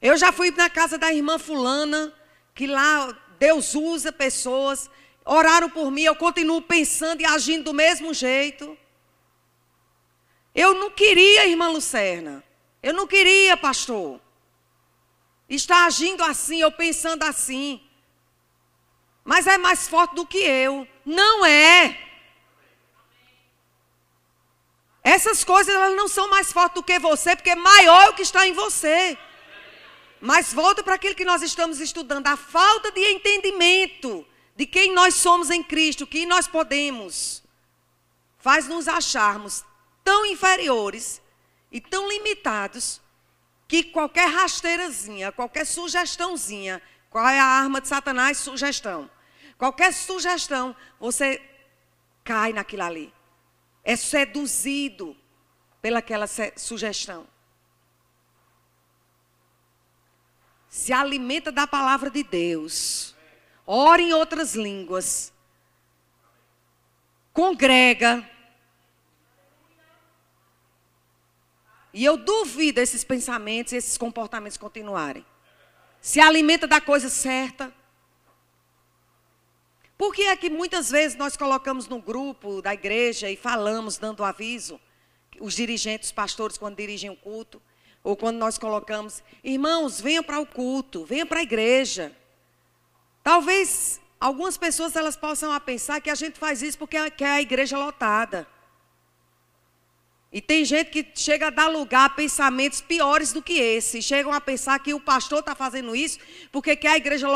[0.00, 2.12] Eu já fui na casa da irmã fulana
[2.54, 4.90] que lá Deus usa pessoas,
[5.24, 8.76] oraram por mim, eu continuo pensando e agindo do mesmo jeito.
[10.54, 12.44] Eu não queria, irmã Lucerna.
[12.82, 14.20] Eu não queria, pastor.
[15.48, 17.82] Estar agindo assim, eu pensando assim.
[19.24, 20.86] Mas é mais forte do que eu.
[21.04, 21.98] Não é.
[25.02, 28.22] Essas coisas elas não são mais fortes do que você, porque maior é o que
[28.22, 29.16] está em você.
[30.20, 35.14] Mas volta para aquilo que nós estamos estudando, a falta de entendimento de quem nós
[35.14, 37.42] somos em Cristo, que nós podemos,
[38.38, 39.64] faz nos acharmos
[40.04, 41.22] tão inferiores
[41.72, 43.00] e tão limitados
[43.66, 48.36] que qualquer rasteirazinha, qualquer sugestãozinha, qual é a arma de Satanás?
[48.38, 49.10] Sugestão.
[49.56, 51.40] Qualquer sugestão, você
[52.24, 53.14] cai naquilo ali.
[53.82, 55.16] É seduzido
[55.80, 57.26] pelaquela sugestão.
[60.70, 63.16] Se alimenta da palavra de Deus,
[63.66, 65.32] ora em outras línguas,
[67.32, 68.24] congrega.
[71.92, 75.26] E eu duvido esses pensamentos, esses comportamentos continuarem.
[76.00, 77.74] Se alimenta da coisa certa.
[79.98, 84.22] Por que é que muitas vezes nós colocamos no grupo da igreja e falamos, dando
[84.22, 84.80] aviso,
[85.40, 87.60] os dirigentes, os pastores, quando dirigem o culto,
[88.02, 92.16] ou quando nós colocamos, irmãos, venham para o culto, venham para a igreja.
[93.22, 97.78] Talvez algumas pessoas elas possam pensar que a gente faz isso porque quer a igreja
[97.78, 98.46] lotada.
[100.32, 104.00] E tem gente que chega a dar lugar a pensamentos piores do que esse.
[104.00, 106.20] Chegam a pensar que o pastor está fazendo isso
[106.52, 107.26] porque quer a igreja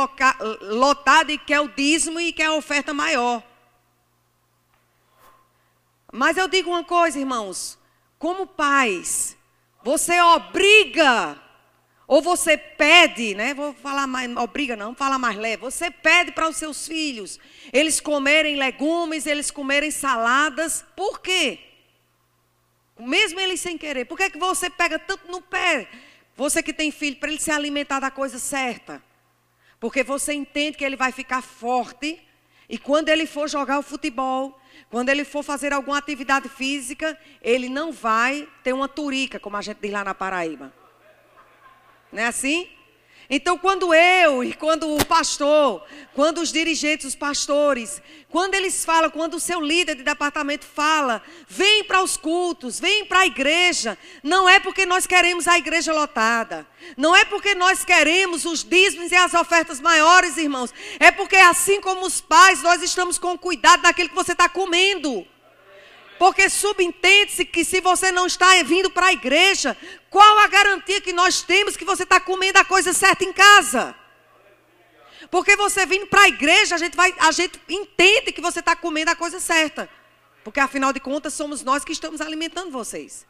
[0.60, 3.42] lotada e quer o dízimo e quer a oferta maior.
[6.12, 7.76] Mas eu digo uma coisa, irmãos.
[8.16, 9.36] Como pais,
[9.84, 11.38] você obriga,
[12.06, 13.54] ou você pede, né?
[13.54, 15.62] Vou falar mais, obriga não, falar mais leve.
[15.62, 17.38] Você pede para os seus filhos
[17.72, 20.84] eles comerem legumes, eles comerem saladas.
[20.94, 21.58] Por quê?
[22.98, 24.04] Mesmo eles sem querer.
[24.04, 25.88] Por que, é que você pega tanto no pé?
[26.36, 29.02] Você que tem filho, para ele se alimentar da coisa certa.
[29.80, 32.22] Porque você entende que ele vai ficar forte.
[32.68, 34.58] E quando ele for jogar o futebol,
[34.90, 39.62] quando ele for fazer alguma atividade física, ele não vai ter uma turica, como a
[39.62, 40.72] gente diz lá na Paraíba.
[42.12, 42.68] Não é assim?
[43.28, 45.82] Então, quando eu e quando o pastor,
[46.14, 51.22] quando os dirigentes, os pastores, quando eles falam, quando o seu líder de departamento fala,
[51.48, 55.92] vem para os cultos, vem para a igreja, não é porque nós queremos a igreja
[55.92, 61.36] lotada, não é porque nós queremos os dízimos e as ofertas maiores, irmãos, é porque
[61.36, 65.26] assim como os pais, nós estamos com cuidado naquilo que você está comendo.
[66.18, 69.76] Porque subentende-se que se você não está vindo para a igreja,
[70.08, 73.94] qual a garantia que nós temos que você está comendo a coisa certa em casa?
[75.30, 78.76] Porque você vindo para a igreja, a gente, vai, a gente entende que você está
[78.76, 79.88] comendo a coisa certa.
[80.44, 83.26] Porque afinal de contas somos nós que estamos alimentando vocês.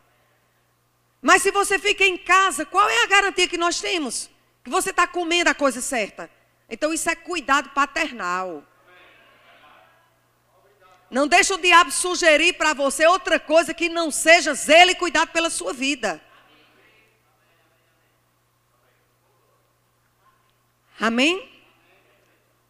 [1.23, 4.29] Mas se você fica em casa, qual é a garantia que nós temos?
[4.63, 6.29] Que você está comendo a coisa certa.
[6.69, 8.63] Então isso é cuidado paternal.
[11.15, 15.31] Não deixa o diabo sugerir para você outra coisa que não seja zelo e cuidado
[15.31, 16.21] pela sua vida.
[20.99, 21.49] Amém?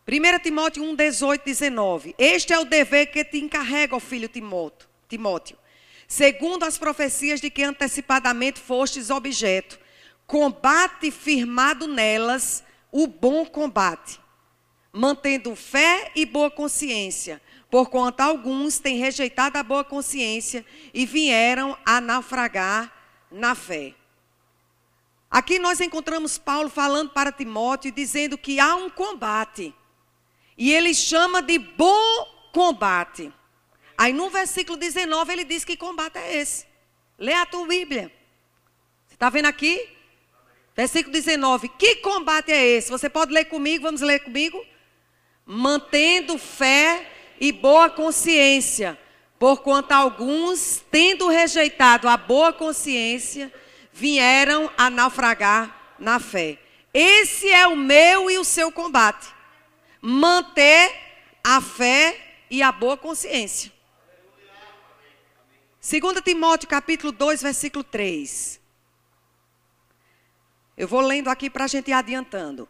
[0.07, 2.15] 1 Timóteo 1, 18, 19.
[2.19, 5.57] Este é o dever que te encarrega, ó filho Timóteo, Timóteo.
[6.07, 9.81] Segundo as profecias de que antecipadamente fostes objeto,
[10.27, 14.21] combate firmado nelas o bom combate,
[14.93, 22.01] mantendo fé e boa consciência, porquanto alguns têm rejeitado a boa consciência e vieram a
[22.01, 22.93] naufragar
[23.31, 23.95] na fé.
[25.31, 29.75] Aqui nós encontramos Paulo falando para Timóteo, dizendo que há um combate.
[30.57, 33.33] E ele chama de bom combate.
[33.99, 36.67] Aí no versículo 19 ele diz que combate é esse.
[37.19, 38.13] Lê a tua Bíblia.
[39.07, 39.89] Você está vendo aqui?
[40.77, 41.69] Versículo 19.
[41.71, 42.91] Que combate é esse?
[42.91, 43.85] Você pode ler comigo?
[43.85, 44.65] Vamos ler comigo?
[45.45, 48.99] Mantendo fé e boa consciência.
[49.39, 53.53] Porquanto alguns, tendo rejeitado a boa consciência,
[53.93, 56.59] vieram a naufragar na fé.
[56.93, 59.27] Esse é o meu e o seu combate.
[60.01, 60.93] Manter
[61.43, 63.73] a fé e a boa consciência.
[65.81, 68.61] 2 Timóteo capítulo 2, versículo 3.
[70.77, 72.69] Eu vou lendo aqui para a gente ir adiantando.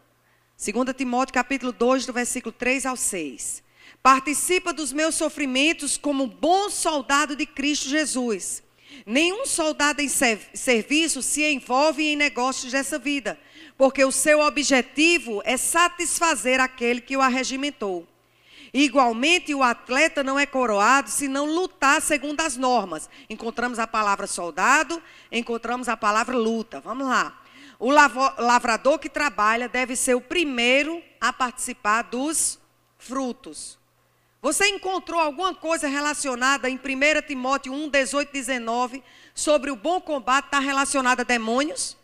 [0.57, 3.63] 2 Timóteo capítulo 2, do versículo 3 ao 6.
[4.05, 8.63] Participa dos meus sofrimentos como bom soldado de Cristo Jesus
[9.05, 13.39] Nenhum soldado em serviço se envolve em negócios dessa vida,
[13.77, 18.07] porque o seu objetivo é satisfazer aquele que o arregimentou.
[18.73, 23.09] Igualmente, o atleta não é coroado se não lutar segundo as normas.
[23.29, 26.81] Encontramos a palavra soldado, encontramos a palavra luta.
[26.81, 27.41] Vamos lá.
[27.79, 32.59] O lavrador que trabalha deve ser o primeiro a participar dos
[32.97, 33.77] frutos.
[34.45, 36.79] Você encontrou alguma coisa relacionada em 1
[37.25, 39.03] Timóteo 1, 18, 19
[39.33, 41.97] sobre o bom combate está relacionada a demônios?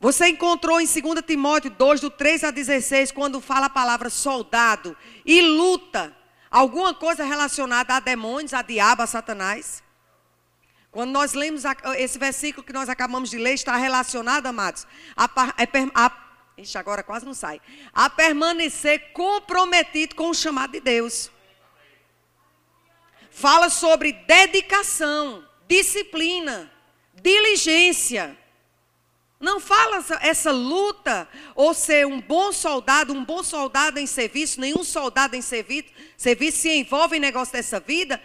[0.00, 4.96] Você encontrou em 2 Timóteo 2, do 3 a 16, quando fala a palavra soldado
[5.26, 6.16] e luta,
[6.50, 9.82] alguma coisa relacionada a demônios, a diabo, a Satanás?
[10.90, 11.64] Quando nós lemos
[11.98, 15.28] esse versículo que nós acabamos de ler, está relacionado, amados, a,
[15.94, 16.08] a
[16.56, 17.60] Ixi, agora quase não sai.
[17.92, 21.30] A permanecer comprometido com o chamado de Deus.
[23.30, 26.70] Fala sobre dedicação, disciplina,
[27.14, 28.38] diligência.
[29.40, 34.84] Não fala essa luta ou ser um bom soldado, um bom soldado em serviço, nenhum
[34.84, 38.22] soldado em serviço, serviço se envolve em negócio dessa vida.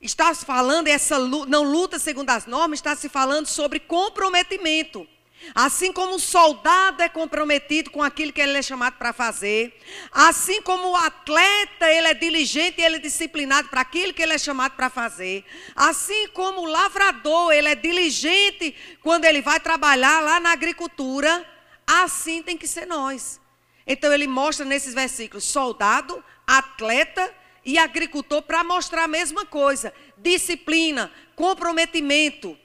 [0.00, 5.06] Está se falando essa não luta segundo as normas, está se falando sobre comprometimento.
[5.54, 9.78] Assim como o soldado é comprometido com aquilo que ele é chamado para fazer,
[10.10, 14.32] assim como o atleta ele é diligente e ele é disciplinado para aquilo que ele
[14.32, 15.44] é chamado para fazer,
[15.74, 21.46] assim como o lavrador ele é diligente quando ele vai trabalhar lá na agricultura,
[21.86, 23.40] assim tem que ser nós.
[23.86, 27.32] Então ele mostra nesses versículos soldado, atleta
[27.64, 32.58] e agricultor para mostrar a mesma coisa: disciplina, comprometimento.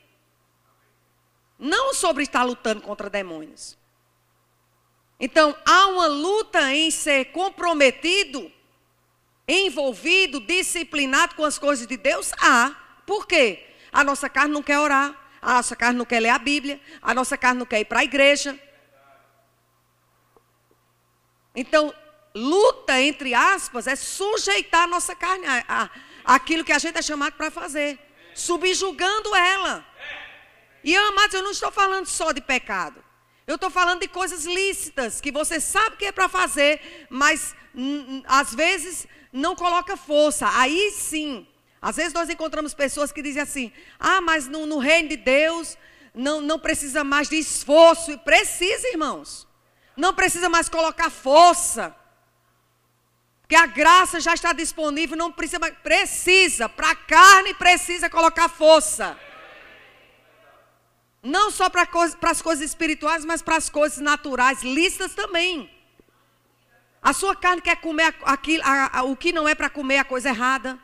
[1.61, 3.77] Não sobre estar lutando contra demônios.
[5.19, 8.51] Então, há uma luta em ser comprometido,
[9.47, 12.31] envolvido, disciplinado com as coisas de Deus?
[12.39, 12.75] Há.
[13.05, 13.63] Por quê?
[13.91, 17.13] A nossa carne não quer orar, a nossa carne não quer ler a Bíblia, a
[17.13, 18.59] nossa carne não quer ir para a igreja.
[21.55, 21.93] Então,
[22.33, 25.89] luta, entre aspas, é sujeitar a nossa carne a, a,
[26.35, 27.99] aquilo que a gente é chamado para fazer,
[28.33, 29.90] subjugando ela.
[30.83, 33.03] E amados, eu não estou falando só de pecado.
[33.45, 37.55] Eu estou falando de coisas lícitas que você sabe que é para fazer, mas
[38.25, 40.47] às vezes não coloca força.
[40.53, 41.47] Aí sim.
[41.81, 45.77] Às vezes nós encontramos pessoas que dizem assim: ah, mas no, no reino de Deus
[46.13, 48.11] não, não precisa mais de esforço.
[48.11, 49.47] E precisa, irmãos.
[49.97, 51.95] Não precisa mais colocar força.
[53.41, 55.73] Porque a graça já está disponível, não precisa mais.
[55.79, 56.69] Precisa.
[56.69, 59.17] Para a carne precisa colocar força.
[61.23, 61.87] Não só para
[62.29, 65.69] as coisas espirituais, mas para as coisas naturais, lícitas também.
[67.01, 70.03] A sua carne quer comer aquilo, a, a, o que não é para comer a
[70.03, 70.79] coisa errada.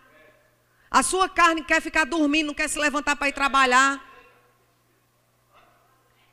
[0.90, 4.04] A sua carne quer ficar dormindo, não quer se levantar para ir trabalhar.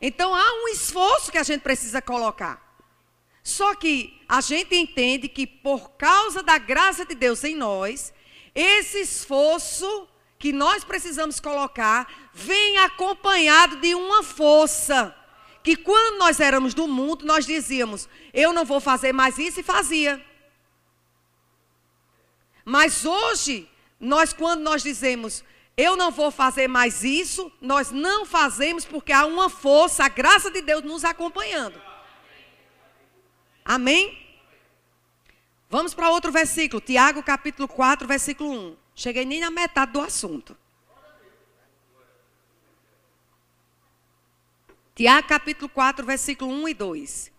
[0.00, 2.62] Então há um esforço que a gente precisa colocar.
[3.42, 8.12] Só que a gente entende que por causa da graça de Deus em nós,
[8.54, 15.16] esse esforço que nós precisamos colocar vem acompanhado de uma força.
[15.62, 19.62] Que quando nós éramos do mundo, nós dizíamos: eu não vou fazer mais isso e
[19.62, 20.22] fazia.
[22.64, 23.68] Mas hoje,
[23.98, 25.44] nós, quando nós dizemos,
[25.76, 30.50] eu não vou fazer mais isso, nós não fazemos porque há uma força, a graça
[30.50, 31.80] de Deus nos acompanhando.
[33.64, 34.18] Amém?
[35.70, 38.76] Vamos para outro versículo, Tiago capítulo 4, versículo 1.
[38.94, 40.56] Cheguei nem na metade do assunto.
[44.94, 47.32] Tiago capítulo 4, versículo 1 e 2.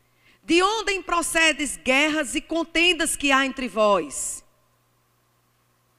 [0.44, 4.44] De onde procedes guerras e contendas que há entre vós?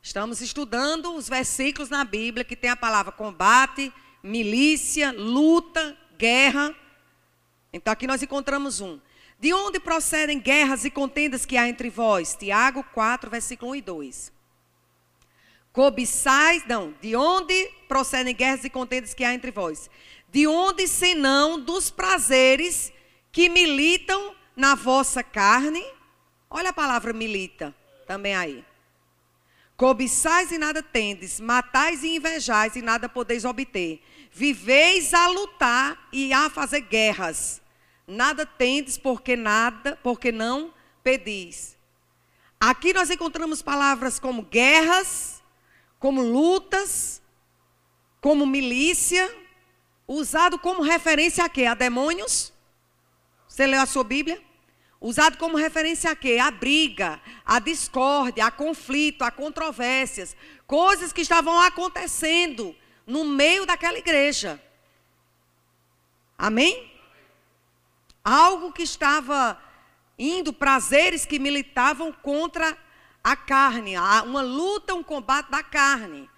[0.02, 3.90] Estamos estudando os versículos na Bíblia que tem a palavra combate,
[4.22, 6.74] milícia, luta, guerra.
[7.72, 9.00] Então aqui nós encontramos um.
[9.40, 12.36] De onde procedem guerras e contendas que há entre vós?
[12.38, 14.32] Tiago 4, versículo 1 e 2.
[15.72, 19.90] Cobiçais, não, de onde procedem guerras e contendas que há entre vós?
[20.28, 22.92] De onde senão dos prazeres
[23.32, 25.84] que militam na vossa carne?
[26.50, 27.74] Olha a palavra milita
[28.06, 28.64] também aí.
[29.76, 34.02] Cobiçais e nada tendes, matais e invejais e nada podeis obter.
[34.32, 37.60] Viveis a lutar e a fazer guerras.
[38.06, 40.72] Nada tendes porque nada, porque não
[41.02, 41.76] pedis.
[42.58, 45.42] Aqui nós encontramos palavras como guerras,
[45.98, 47.20] como lutas,
[48.20, 49.30] como milícia,
[50.06, 51.64] usado como referência a quê?
[51.64, 52.52] A demônios?
[53.48, 54.42] Você leu a sua Bíblia?
[55.00, 56.38] Usado como referência a quê?
[56.38, 60.36] A briga, a discórdia, a conflito, a controvérsias.
[60.66, 62.74] Coisas que estavam acontecendo
[63.06, 64.60] no meio daquela igreja.
[66.36, 66.92] Amém?
[68.24, 69.60] Algo que estava
[70.18, 72.76] indo, prazeres que militavam contra
[73.22, 76.28] a carne, uma luta, um combate da carne.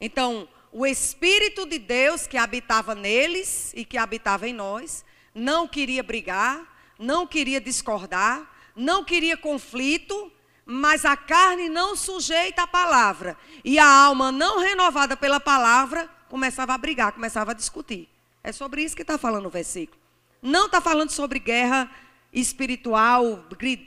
[0.00, 6.02] Então, o Espírito de Deus que habitava neles e que habitava em nós, não queria
[6.02, 6.66] brigar,
[6.98, 8.44] não queria discordar,
[8.74, 10.32] não queria conflito,
[10.66, 13.38] mas a carne não sujeita à palavra.
[13.64, 18.08] E a alma não renovada pela palavra começava a brigar, começava a discutir.
[18.42, 20.00] É sobre isso que está falando o versículo.
[20.42, 21.88] Não está falando sobre guerra
[22.32, 23.44] espiritual,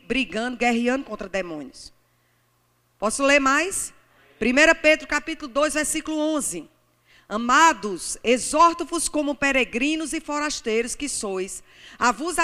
[0.07, 1.91] brigando, guerreando contra demônios.
[2.97, 3.93] Posso ler mais?
[4.39, 6.76] 1 Pedro capítulo 2, versículo 11.
[7.29, 11.61] Amados, exorto-vos como peregrinos e forasteiros que sois,
[11.99, 12.37] a vos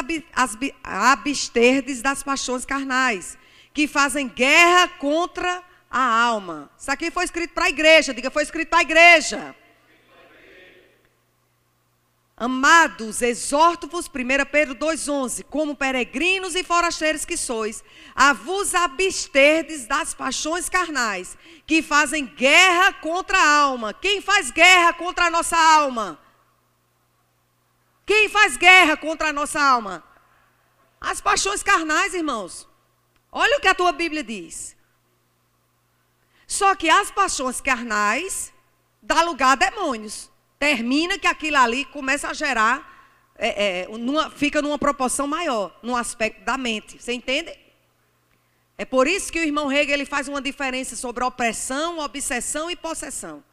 [0.84, 3.38] absterdes das paixões carnais,
[3.74, 6.70] que fazem guerra contra a alma.
[6.78, 9.56] Isso aqui foi escrito para a igreja, diga, foi escrito para a igreja.
[12.36, 17.84] Amados, exorto-vos, 1 Pedro 2,11, como peregrinos e forasteiros que sois,
[18.16, 23.94] a vos absterdes das paixões carnais, que fazem guerra contra a alma.
[23.94, 26.20] Quem faz guerra contra a nossa alma?
[28.04, 30.04] Quem faz guerra contra a nossa alma?
[31.00, 32.68] As paixões carnais, irmãos.
[33.32, 34.76] Olha o que a tua Bíblia diz.
[36.48, 38.52] Só que as paixões carnais
[39.02, 40.33] dá lugar a demônios
[40.64, 42.90] termina que aquilo ali começa a gerar,
[43.36, 47.04] é, é, numa, fica numa proporção maior, no aspecto da mente.
[47.04, 47.54] Você entende?
[48.78, 52.78] É por isso que o irmão Hegel ele faz uma diferença sobre opressão, obsessão e
[52.78, 53.44] possessão.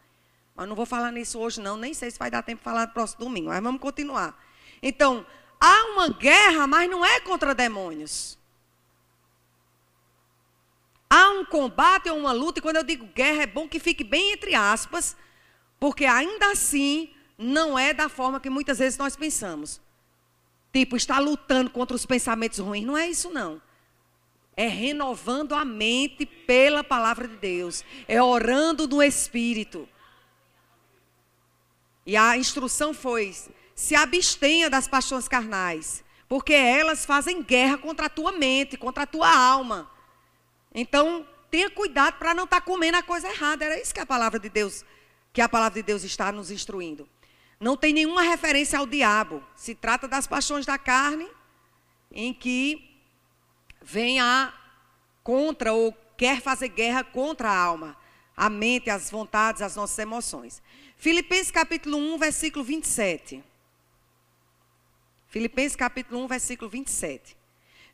[0.55, 1.77] Mas não vou falar nisso hoje, não.
[1.77, 3.49] Nem sei se vai dar tempo de falar no próximo domingo.
[3.49, 4.41] Mas vamos continuar.
[4.81, 5.27] Então,
[5.61, 8.39] há uma guerra, mas não é contra demônios.
[11.09, 14.05] Há um combate ou uma luta, e quando eu digo guerra, é bom que fique
[14.05, 15.17] bem entre aspas,
[15.81, 19.81] porque ainda assim não é da forma que muitas vezes nós pensamos.
[20.70, 22.85] Tipo, está lutando contra os pensamentos ruins.
[22.85, 23.61] Não é isso, não.
[24.55, 27.83] É renovando a mente pela palavra de Deus.
[28.07, 29.89] É orando no Espírito.
[32.05, 33.35] E a instrução foi:
[33.74, 39.07] se abstenha das paixões carnais, porque elas fazem guerra contra a tua mente, contra a
[39.07, 39.91] tua alma.
[40.74, 43.64] Então, tenha cuidado para não estar tá comendo a coisa errada.
[43.64, 44.85] Era isso que a palavra de Deus
[45.33, 47.09] que a palavra de Deus está nos instruindo.
[47.59, 49.43] Não tem nenhuma referência ao diabo.
[49.55, 51.28] Se trata das paixões da carne,
[52.11, 52.91] em que
[53.83, 54.53] vem a
[55.22, 57.97] contra ou quer fazer guerra contra a alma,
[58.37, 60.62] a mente, as vontades, as nossas emoções.
[60.97, 63.45] Filipenses capítulo 1, versículo 27.
[65.28, 67.37] Filipenses capítulo 1, versículo 27.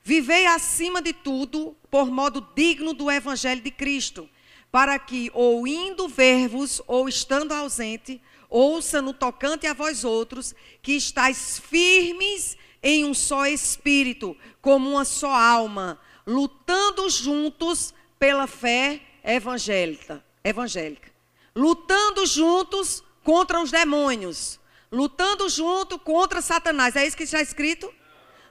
[0.02, 4.28] Vivei acima de tudo por modo digno do evangelho de Cristo
[4.76, 10.92] para que, ou indo ver-vos, ou estando ausente, ouça no tocante a vós outros, que
[10.92, 20.22] estáis firmes em um só espírito, como uma só alma, lutando juntos pela fé evangélica.
[20.44, 21.10] evangélica.
[21.54, 24.60] Lutando juntos contra os demônios.
[24.92, 26.96] Lutando junto contra Satanás.
[26.96, 27.90] É isso que está escrito?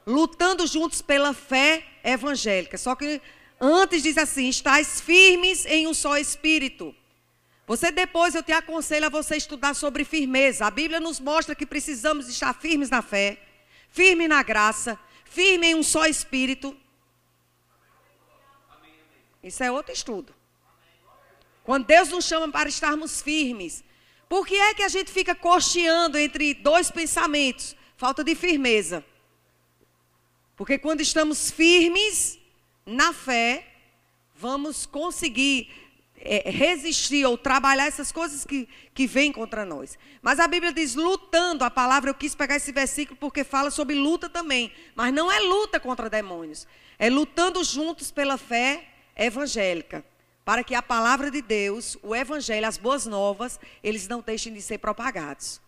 [0.08, 2.80] Lutando juntos pela fé evangélica.
[2.80, 3.22] Só que
[3.60, 6.96] antes diz assim: estáis firmes em um só espírito.
[7.68, 10.66] Você depois eu te aconselho a você estudar sobre firmeza.
[10.66, 13.40] A Bíblia nos mostra que precisamos estar firmes na fé,
[13.90, 16.78] firme na graça, firme em um só espírito.
[19.42, 20.34] Isso é outro estudo.
[21.64, 23.84] Quando Deus nos chama para estarmos firmes,
[24.30, 27.76] por que é que a gente fica cocheando entre dois pensamentos?
[27.98, 29.04] Falta de firmeza.
[30.56, 32.40] Porque quando estamos firmes
[32.86, 33.66] na fé,
[34.36, 35.70] vamos conseguir
[36.18, 39.98] é, resistir ou trabalhar essas coisas que, que vêm contra nós.
[40.22, 43.96] Mas a Bíblia diz lutando, a palavra, eu quis pegar esse versículo porque fala sobre
[43.96, 44.72] luta também.
[44.96, 46.68] Mas não é luta contra demônios,
[46.98, 50.04] é lutando juntos pela fé evangélica
[50.46, 54.62] para que a palavra de Deus, o evangelho, as boas novas, eles não deixem de
[54.62, 55.60] ser propagados.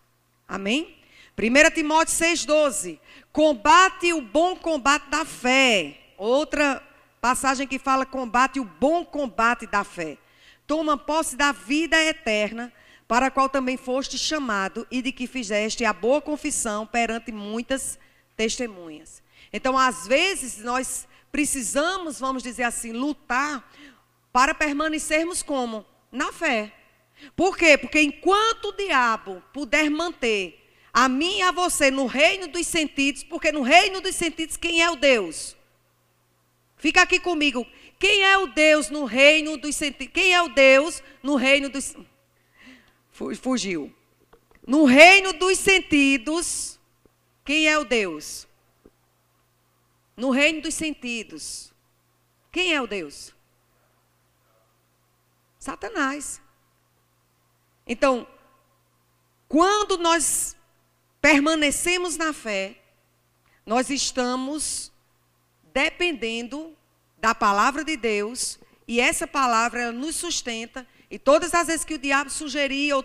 [0.46, 0.96] Amém?
[1.36, 3.00] 1 Timóteo 6,12.
[3.32, 5.98] Combate o bom combate da fé.
[6.16, 6.80] Outra
[7.20, 10.18] passagem que fala combate o bom combate da fé.
[10.66, 12.72] Toma posse da vida eterna,
[13.08, 17.98] para a qual também foste chamado e de que fizeste a boa confissão perante muitas
[18.36, 19.22] testemunhas.
[19.50, 23.66] Então, às vezes, nós precisamos, vamos dizer assim, lutar
[24.30, 25.86] para permanecermos como?
[26.12, 26.70] Na fé.
[27.34, 27.78] Por quê?
[27.78, 33.24] Porque enquanto o diabo puder manter a mim e a você no reino dos sentidos,
[33.24, 35.56] porque no reino dos sentidos quem é o Deus?
[36.78, 37.66] Fica aqui comigo.
[37.98, 40.12] Quem é o Deus no reino dos sentidos?
[40.14, 41.94] Quem é o Deus no reino dos
[43.40, 43.92] Fugiu.
[44.64, 46.78] No reino dos sentidos,
[47.44, 48.46] quem é o Deus?
[50.16, 51.72] No reino dos sentidos.
[52.52, 53.34] Quem é o Deus?
[55.58, 56.40] Satanás.
[57.86, 58.26] Então,
[59.48, 60.56] quando nós
[61.20, 62.80] permanecemos na fé,
[63.66, 64.92] nós estamos
[65.72, 66.76] dependendo
[67.18, 71.94] da palavra de Deus, e essa palavra ela nos sustenta, e todas as vezes que
[71.94, 73.04] o diabo sugerir ou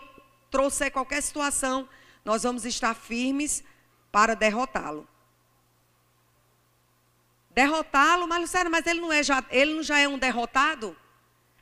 [0.50, 1.88] trouxer qualquer situação,
[2.24, 3.64] nós vamos estar firmes
[4.12, 5.08] para derrotá-lo.
[7.52, 10.96] Derrotá-lo, mas Luciano, mas ele não, é já, ele não já é um derrotado?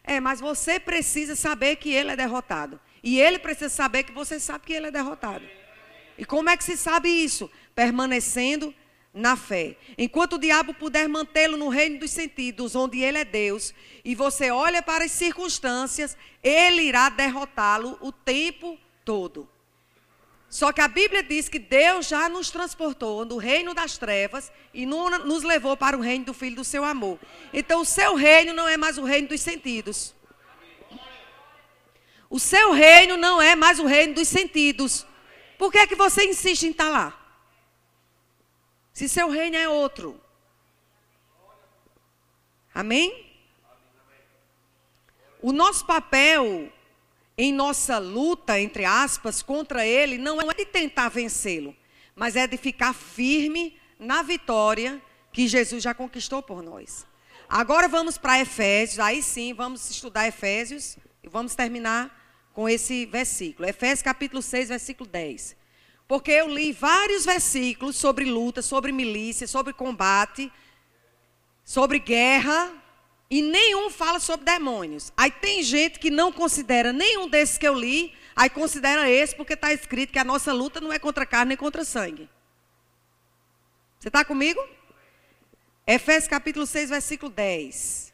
[0.04, 2.80] É, mas você precisa saber que ele é derrotado.
[3.04, 5.46] E ele precisa saber que você sabe que ele é derrotado.
[6.18, 7.50] E como é que se sabe isso?
[7.74, 8.74] Permanecendo
[9.14, 9.76] na fé.
[9.98, 14.52] Enquanto o diabo puder mantê-lo no reino dos sentidos, onde ele é Deus, e você
[14.52, 19.48] olha para as circunstâncias, ele irá derrotá-lo o tempo todo.
[20.50, 24.86] Só que a Bíblia diz que Deus já nos transportou do reino das trevas e
[24.86, 27.18] nos levou para o reino do Filho do seu amor.
[27.54, 30.14] Então, o seu reino não é mais o reino dos sentidos.
[32.30, 35.06] O seu reino não é mais o reino dos sentidos.
[35.58, 37.21] Por que é que você insiste em estar lá?
[39.02, 40.22] Se seu reino é outro.
[42.72, 43.26] Amém?
[45.42, 46.72] O nosso papel
[47.36, 51.76] em nossa luta, entre aspas, contra ele, não é de tentar vencê-lo,
[52.16, 55.02] mas é de ficar firme na vitória
[55.34, 57.04] que Jesus já conquistou por nós.
[57.50, 62.16] Agora vamos para Efésios, aí sim vamos estudar Efésios e vamos terminar
[62.54, 63.68] com esse versículo.
[63.68, 65.60] Efésios capítulo 6, versículo 10.
[66.12, 70.52] Porque eu li vários versículos sobre luta, sobre milícia, sobre combate,
[71.64, 72.70] sobre guerra,
[73.30, 75.14] e nenhum fala sobre demônios.
[75.16, 79.54] Aí tem gente que não considera nenhum desses que eu li, aí considera esse porque
[79.54, 82.30] está escrito que a nossa luta não é contra carne nem contra sangue.
[83.98, 84.62] Você está comigo?
[85.88, 88.14] Efésios capítulo 6, versículo 10.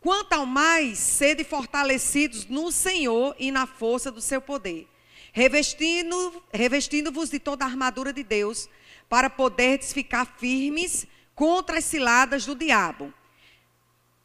[0.00, 4.88] Quanto ao mais, sede fortalecidos no Senhor e na força do seu poder,
[5.32, 8.68] revestindo-vos revestindo de toda a armadura de Deus,
[9.08, 13.12] para poderdes ficar firmes contra as ciladas do diabo.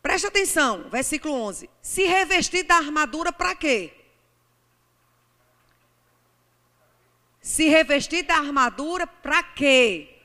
[0.01, 1.69] Preste atenção, versículo 11.
[1.81, 3.93] Se revestir da armadura para quê?
[7.41, 10.21] Se revestir da armadura para quê?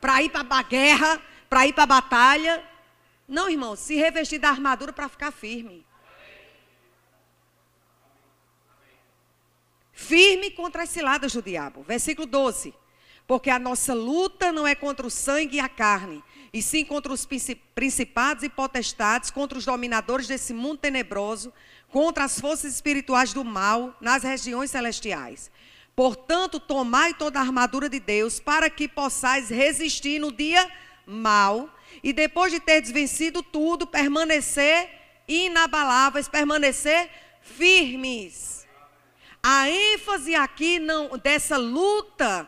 [0.00, 2.64] Para ir para a guerra, para ir para a batalha?
[3.26, 5.87] Não, irmão, se revestir da armadura para ficar firme.
[10.00, 11.82] Firme contra as ciladas do diabo.
[11.82, 12.72] Versículo 12.
[13.26, 16.22] Porque a nossa luta não é contra o sangue e a carne,
[16.52, 17.26] e sim contra os
[17.74, 21.52] principados e potestades, contra os dominadores desse mundo tenebroso,
[21.90, 25.50] contra as forças espirituais do mal nas regiões celestiais.
[25.96, 30.64] Portanto, tomai toda a armadura de Deus para que possais resistir no dia
[31.04, 31.68] mal
[32.04, 34.88] e depois de ter vencido tudo, permanecer
[35.26, 37.10] inabaláveis, permanecer
[37.42, 38.58] firmes.
[39.50, 42.46] A ênfase aqui não, dessa luta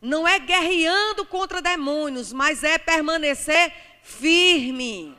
[0.00, 3.72] não é guerreando contra demônios, mas é permanecer
[4.02, 5.16] firme.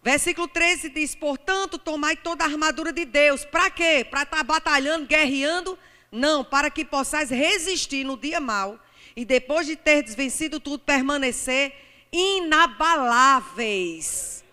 [0.00, 3.44] Versículo 13 diz: Portanto, tomai toda a armadura de Deus.
[3.44, 4.06] Para quê?
[4.08, 5.76] Para estar tá batalhando, guerreando?
[6.12, 8.78] Não, para que possais resistir no dia mau
[9.16, 11.74] e depois de ter desvencido tudo, permanecer
[12.12, 14.45] inabaláveis.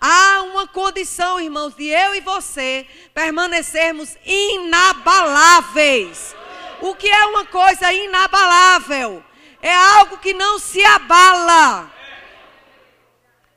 [0.00, 6.34] Há uma condição, irmãos, de eu e você permanecermos inabaláveis.
[6.80, 9.24] O que é uma coisa inabalável?
[9.62, 11.90] É algo que não se abala.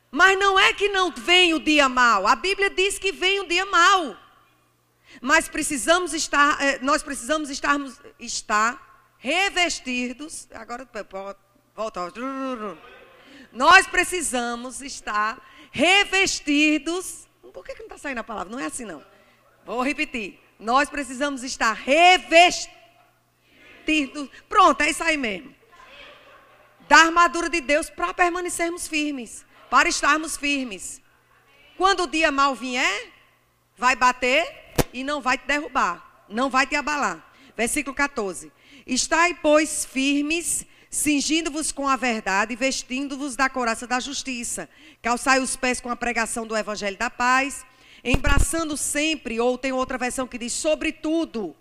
[0.10, 2.26] Mas não é que não vem o dia mal.
[2.26, 4.16] A Bíblia diz que vem o dia mal.
[5.22, 10.48] Mas precisamos estar, eh, nós precisamos estarmos, estar revestidos.
[10.54, 10.88] Agora
[11.76, 12.14] volta.
[13.52, 15.42] Nós precisamos estar
[15.78, 17.28] revestidos.
[17.54, 18.52] Por que, que não está saindo a palavra?
[18.52, 19.04] Não é assim, não.
[19.64, 20.40] Vou repetir.
[20.60, 22.72] Nós precisamos estar revestidos.
[24.50, 25.56] Pronto, é isso aí mesmo.
[26.88, 29.46] Da armadura de Deus para permanecermos firmes.
[29.70, 31.00] Para estarmos firmes.
[31.78, 33.12] Quando o dia mal vier,
[33.76, 36.26] vai bater e não vai te derrubar.
[36.28, 37.24] Não vai te abalar.
[37.56, 38.52] Versículo 14.
[38.88, 44.70] Estai, pois, firmes cingindo-vos com a verdade e vestindo-vos da coraça da justiça.
[45.02, 47.66] Calçai os pés com a pregação do evangelho da paz,
[48.04, 51.56] embraçando sempre, ou tem outra versão que diz, sobretudo,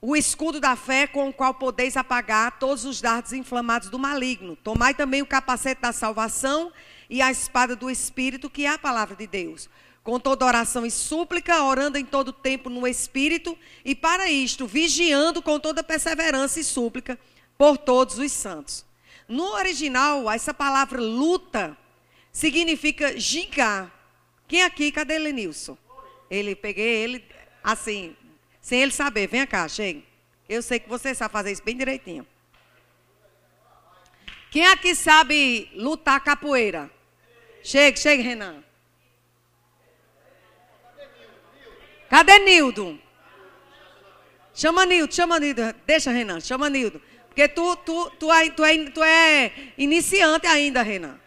[0.00, 4.54] o escudo da fé com o qual podeis apagar todos os dardos inflamados do maligno.
[4.56, 6.70] Tomai também o capacete da salvação
[7.08, 9.68] e a espada do Espírito, que é a palavra de Deus.
[10.02, 15.40] Com toda oração e súplica, orando em todo tempo no Espírito, e para isto, vigiando
[15.40, 17.18] com toda perseverança e súplica
[17.56, 18.84] por todos os santos.
[19.28, 21.76] No original, essa palavra luta
[22.30, 23.90] significa gingar.
[24.46, 25.78] Quem aqui, cadê Lenilson?
[26.30, 27.24] Ele, peguei ele
[27.62, 28.16] assim,
[28.60, 29.26] sem ele saber.
[29.26, 30.04] Vem cá, chegue.
[30.48, 32.26] Eu sei que você sabe fazer isso bem direitinho.
[34.50, 36.90] Quem aqui sabe lutar capoeira?
[37.62, 38.62] Chegue, chegue, Renan.
[42.10, 43.00] Cadê Nildo?
[44.54, 45.62] Chama Nildo, chama Nildo.
[45.84, 47.02] Deixa, Renan, chama Nildo.
[47.34, 51.18] Porque tu, tu, tu, é, tu, é, tu é iniciante ainda, Renan.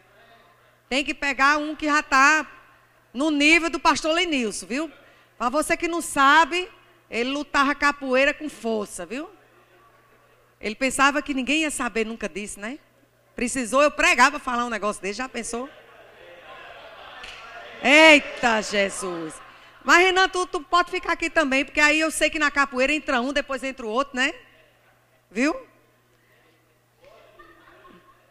[0.88, 2.49] Tem que pegar um que já está
[3.14, 4.91] no nível do pastor Lenilson, viu?
[5.38, 6.72] Para você que não sabe,
[7.12, 9.30] ele lutava capoeira com força, viu?
[10.62, 12.80] Ele pensava que ninguém ia saber nunca disso, né?
[13.36, 15.70] Precisou eu pregar para falar um negócio desse, já pensou?
[17.84, 19.34] Eita Jesus!
[19.84, 22.93] Mas Renan, tu, tu pode ficar aqui também, porque aí eu sei que na capoeira
[22.93, 24.34] entra um, depois entra o outro, né?
[25.30, 25.53] Viu?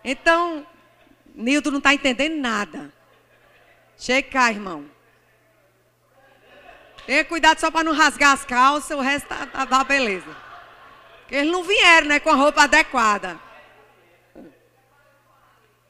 [0.08, 0.64] Então,
[1.34, 2.92] Nildo não está entendendo nada.
[3.98, 4.88] Chega cá, irmão.
[7.04, 10.36] Tenha cuidado só para não rasgar as calças, o resto tá, tá, tá beleza.
[11.22, 13.40] Porque eles não vieram, né, com a roupa adequada.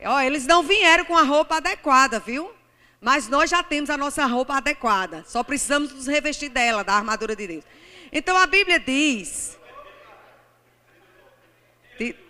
[0.03, 2.51] Ó, eles não vieram com a roupa adequada, viu?
[2.99, 5.25] Mas nós já temos a nossa roupa adequada.
[5.27, 7.65] Só precisamos nos revestir dela, da armadura de Deus.
[8.11, 9.59] Então a Bíblia diz.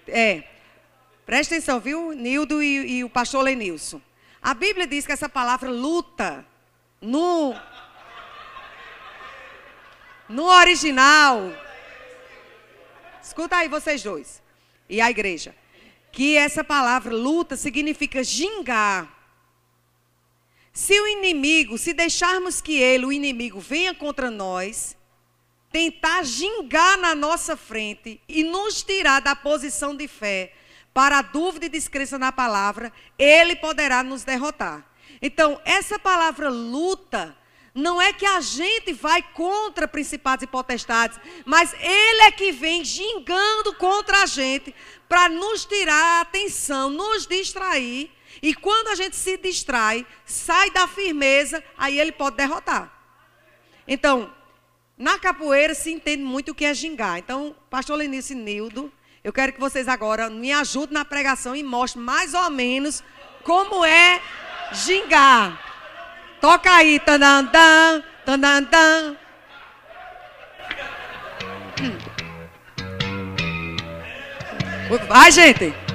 [0.08, 0.44] É,
[1.26, 4.00] Presta atenção, viu, Nildo e, e o pastor Lenilson.
[4.40, 6.46] A Bíblia diz que essa palavra luta,
[7.00, 7.52] no,
[10.28, 11.52] no original,
[13.20, 14.40] escuta aí vocês dois,
[14.88, 15.52] e a igreja,
[16.12, 19.12] que essa palavra luta significa gingar.
[20.72, 24.96] Se o inimigo, se deixarmos que ele, o inimigo, venha contra nós,
[25.72, 30.52] tentar gingar na nossa frente e nos tirar da posição de fé,
[30.96, 34.82] para a dúvida e descrença na palavra, ele poderá nos derrotar.
[35.20, 37.36] Então, essa palavra luta
[37.74, 42.82] não é que a gente vai contra principados e potestades, mas ele é que vem
[42.82, 44.74] gingando contra a gente
[45.06, 48.10] para nos tirar a atenção, nos distrair.
[48.40, 52.90] E quando a gente se distrai, sai da firmeza, aí ele pode derrotar.
[53.86, 54.32] Então,
[54.96, 57.18] na capoeira se entende muito o que é gingar.
[57.18, 58.90] Então, pastor Lenice Nildo
[59.26, 63.02] eu quero que vocês agora me ajudem na pregação e mostrem mais ou menos
[63.42, 64.20] como é
[64.70, 65.60] gingar.
[66.40, 69.16] Toca aí, tanandan, tanandan.
[75.08, 75.85] Vai, gente.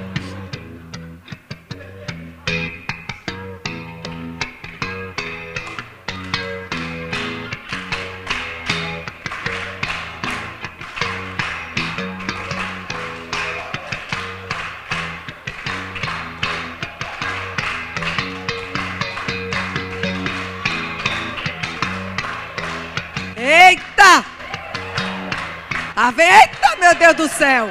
[26.10, 27.68] Eita, meu Deus do céu!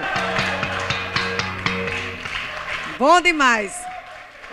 [2.98, 3.76] Bom demais.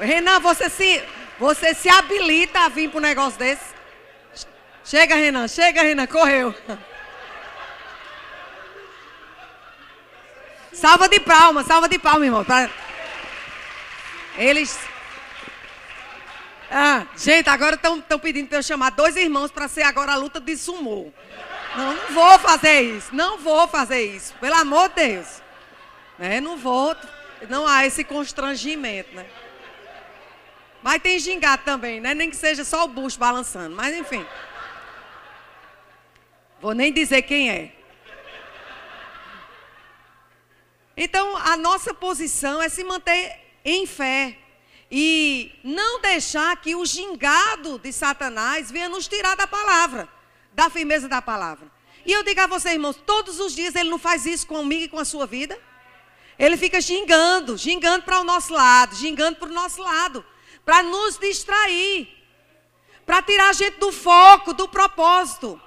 [0.00, 1.00] Renan, você se,
[1.38, 3.62] você se habilita a vir para um negócio desse?
[4.84, 6.52] Chega, Renan, chega, Renan, correu.
[10.72, 12.44] Salva de palmas, salva de palmas, irmão.
[12.44, 12.68] Pra...
[14.36, 14.76] Eles.
[16.70, 20.40] Ah, gente, agora estão pedindo para eu chamar dois irmãos para ser agora a luta
[20.40, 21.12] de sumô.
[21.78, 23.14] Não, não vou fazer isso.
[23.14, 24.34] Não vou fazer isso.
[24.40, 25.42] Pelo amor de Deus.
[26.18, 26.96] É, não vou.
[27.48, 29.24] Não há esse constrangimento, né?
[30.82, 32.14] Mas tem gingado também, né?
[32.14, 33.76] Nem que seja só o bucho balançando.
[33.76, 34.26] Mas enfim.
[36.60, 37.72] Vou nem dizer quem é.
[40.96, 44.36] Então, a nossa posição é se manter em fé
[44.90, 50.08] e não deixar que o gingado de Satanás venha nos tirar da palavra,
[50.58, 51.70] da firmeza da palavra.
[52.04, 54.88] E eu digo a vocês, irmãos, todos os dias ele não faz isso comigo e
[54.88, 55.56] com a sua vida.
[56.36, 60.26] Ele fica gingando, gingando para o nosso lado, gingando para o nosso lado,
[60.64, 62.08] para nos distrair,
[63.06, 65.60] para tirar a gente do foco, do propósito.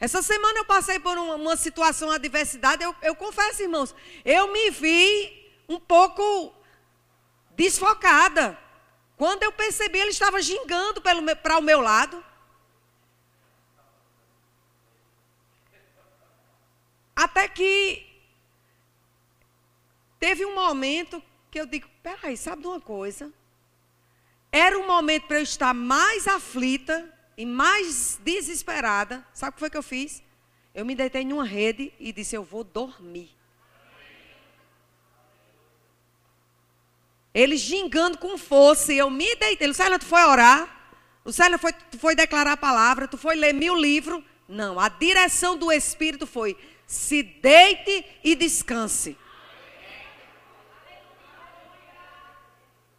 [0.00, 2.82] Essa semana eu passei por uma, uma situação, uma adversidade.
[2.82, 3.94] Eu, eu confesso, irmãos,
[4.24, 6.50] eu me vi um pouco
[7.50, 8.58] desfocada.
[9.18, 11.02] Quando eu percebi, ele estava gingando
[11.42, 12.24] para o meu lado.
[17.16, 18.06] Até que
[20.20, 23.32] teve um momento que eu digo: peraí, sabe de uma coisa?
[24.52, 29.70] Era um momento para eu estar mais aflita e mais desesperada, sabe o que foi
[29.70, 30.22] que eu fiz?
[30.74, 33.34] Eu me deitei em uma rede e disse: Eu vou dormir.
[37.32, 39.66] Ele gingando com força, eu me deitei.
[39.66, 40.74] Lucélia, tu foi orar?
[41.24, 43.08] Lucélia, foi, tu foi declarar a palavra?
[43.08, 44.22] Tu foi ler mil livros?
[44.48, 46.56] Não, a direção do Espírito foi:
[46.86, 49.18] se deite e descanse.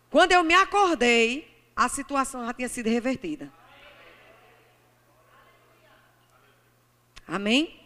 [0.09, 3.51] Quando eu me acordei, a situação já tinha sido revertida.
[7.27, 7.77] Amém?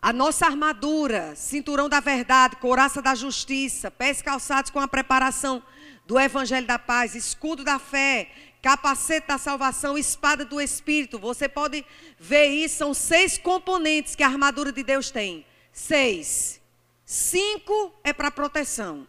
[0.00, 5.62] A nossa armadura, cinturão da verdade, couraça da justiça, pés calçados com a preparação
[6.06, 8.30] do evangelho da paz, escudo da fé,
[8.62, 11.18] capacete da salvação, espada do espírito.
[11.18, 11.84] Você pode
[12.18, 15.46] ver isso, são seis componentes que a armadura de Deus tem.
[15.72, 16.60] Seis.
[17.04, 19.06] Cinco é para proteção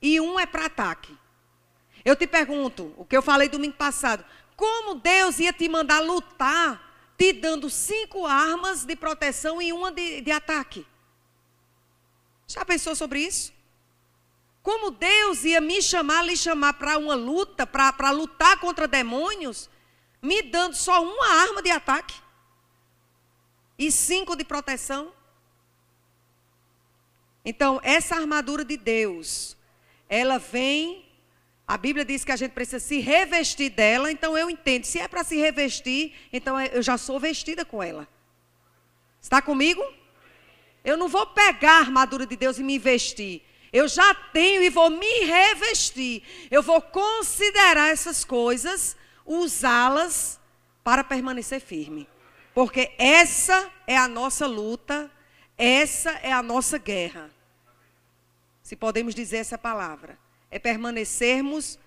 [0.00, 1.16] e um é para ataque.
[2.04, 4.24] Eu te pergunto, o que eu falei domingo passado,
[4.56, 10.22] como Deus ia te mandar lutar te dando cinco armas de proteção e uma de,
[10.22, 10.84] de ataque.
[12.48, 13.52] Já pensou sobre isso?
[14.62, 19.68] Como Deus ia me chamar, lhe chamar para uma luta, para lutar contra demônios,
[20.20, 22.14] me dando só uma arma de ataque
[23.76, 25.12] e cinco de proteção?
[27.44, 29.56] Então, essa armadura de Deus,
[30.08, 31.12] ela vem
[31.66, 34.84] a Bíblia diz que a gente precisa se revestir dela, então eu entendo.
[34.84, 38.06] Se é para se revestir, então é, eu já sou vestida com ela.
[39.20, 39.82] Está comigo?
[40.84, 43.42] Eu não vou pegar a armadura de Deus e me vestir.
[43.72, 46.22] Eu já tenho e vou me revestir.
[46.50, 50.38] Eu vou considerar essas coisas, usá-las
[50.84, 52.08] para permanecer firme.
[52.54, 55.10] Porque essa é a nossa luta,
[55.56, 57.30] essa é a nossa guerra.
[58.62, 60.18] Se podemos dizer essa palavra
[60.50, 61.78] é permanecermos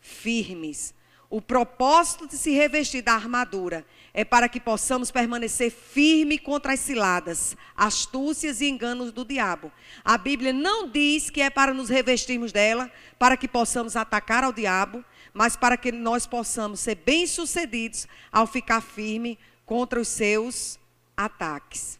[0.00, 0.94] firmes.
[1.28, 3.84] O propósito de se revestir da armadura
[4.14, 9.72] é para que possamos permanecer firme contra as ciladas, astúcias e enganos do diabo.
[10.04, 14.52] A Bíblia não diz que é para nos revestirmos dela, para que possamos atacar ao
[14.52, 15.02] diabo,
[15.32, 20.78] mas para que nós possamos ser bem-sucedidos ao ficar firme contra os seus
[21.16, 21.98] ataques.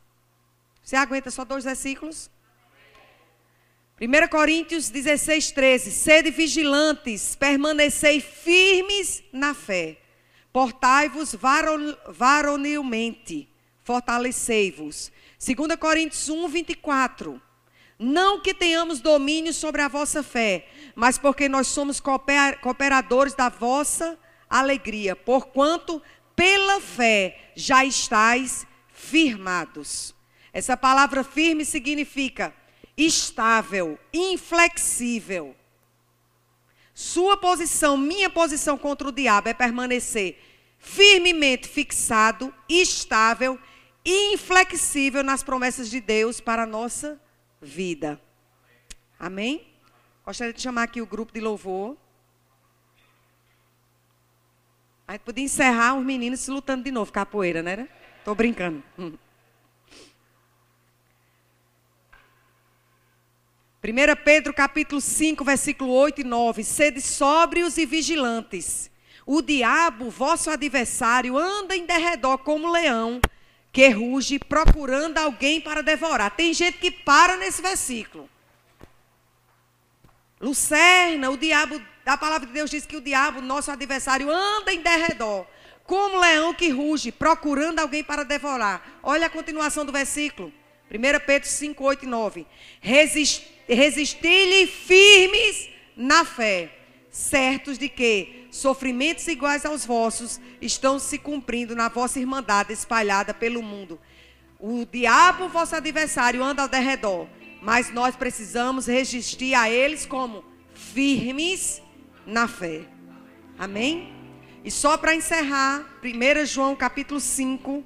[0.82, 2.30] Você aguenta só dois versículos?
[3.98, 5.90] 1 Coríntios 16, 13.
[5.92, 10.01] Sede vigilantes, permanecei firmes na fé.
[10.52, 11.34] Portai-vos
[12.08, 13.48] varonilmente,
[13.82, 15.10] fortalecei-vos.
[15.38, 17.40] 2 Coríntios 1, 24.
[17.98, 24.18] Não que tenhamos domínio sobre a vossa fé, mas porque nós somos cooperadores da vossa
[24.50, 26.02] alegria, porquanto
[26.34, 30.14] pela fé já estáis firmados.
[30.52, 32.52] Essa palavra firme significa
[32.96, 35.56] estável, inflexível.
[36.94, 40.38] Sua posição, minha posição contra o diabo é permanecer
[40.78, 43.58] firmemente fixado, estável
[44.04, 47.20] e inflexível nas promessas de Deus para a nossa
[47.60, 48.20] vida.
[49.18, 49.64] Amém?
[50.26, 51.96] Gostaria de chamar aqui o grupo de louvor.
[55.06, 57.88] A gente podia encerrar os meninos se lutando de novo, capoeira, né?
[58.24, 58.82] Tô brincando.
[63.84, 66.62] 1 Pedro capítulo 5, versículo 8 e 9.
[66.62, 68.88] Sede sóbrios e vigilantes.
[69.26, 73.20] O diabo, vosso adversário, anda em derredor como leão,
[73.72, 76.30] que ruge, procurando alguém para devorar.
[76.30, 78.30] Tem gente que para nesse versículo.
[80.40, 84.80] Lucerna, o diabo, a palavra de Deus diz que o diabo, nosso adversário, anda em
[84.80, 85.44] derredor,
[85.82, 89.00] como leão que ruge, procurando alguém para devorar.
[89.02, 90.52] Olha a continuação do versículo.
[90.88, 92.46] 1 Pedro 5, 8 e 9.
[93.68, 96.70] Resisti-lhe firmes na fé,
[97.10, 103.62] certos de que sofrimentos iguais aos vossos estão se cumprindo na vossa irmandade espalhada pelo
[103.62, 103.98] mundo.
[104.58, 107.26] O diabo, vosso adversário, anda ao derredor,
[107.60, 110.44] mas nós precisamos resistir a eles como
[110.74, 111.82] firmes
[112.26, 112.82] na fé.
[113.58, 114.12] Amém?
[114.64, 117.84] E só para encerrar, 1 João capítulo 5,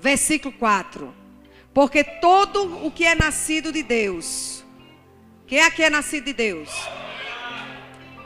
[0.00, 1.23] versículo 4.
[1.74, 4.64] Porque todo o que é nascido de Deus,
[5.44, 6.70] quem aqui é nascido de Deus?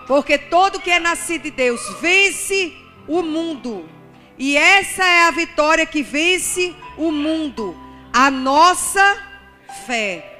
[0.06, 2.76] Porque todo o que é nascido de Deus vence
[3.08, 3.88] o mundo.
[4.38, 7.74] E essa é a vitória que vence o mundo,
[8.12, 9.18] a nossa
[9.86, 10.34] fé.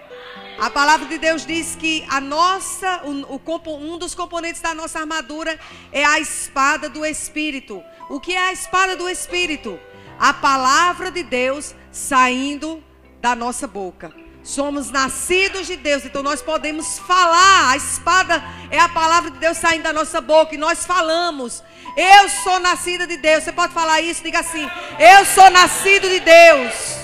[0.60, 5.00] A palavra de Deus diz que a nossa, o, o, um dos componentes da nossa
[5.00, 5.58] armadura
[5.90, 7.82] é a espada do Espírito.
[8.10, 9.80] O que é a espada do Espírito?
[10.18, 12.82] A palavra de Deus saindo
[13.20, 14.12] da nossa boca.
[14.42, 17.70] Somos nascidos de Deus, então nós podemos falar.
[17.70, 21.62] A espada é a palavra de Deus saindo da nossa boca e nós falamos.
[21.96, 23.44] Eu sou nascida de Deus.
[23.44, 24.22] Você pode falar isso?
[24.22, 24.66] Diga assim:
[24.98, 26.98] Eu sou nascido de Deus.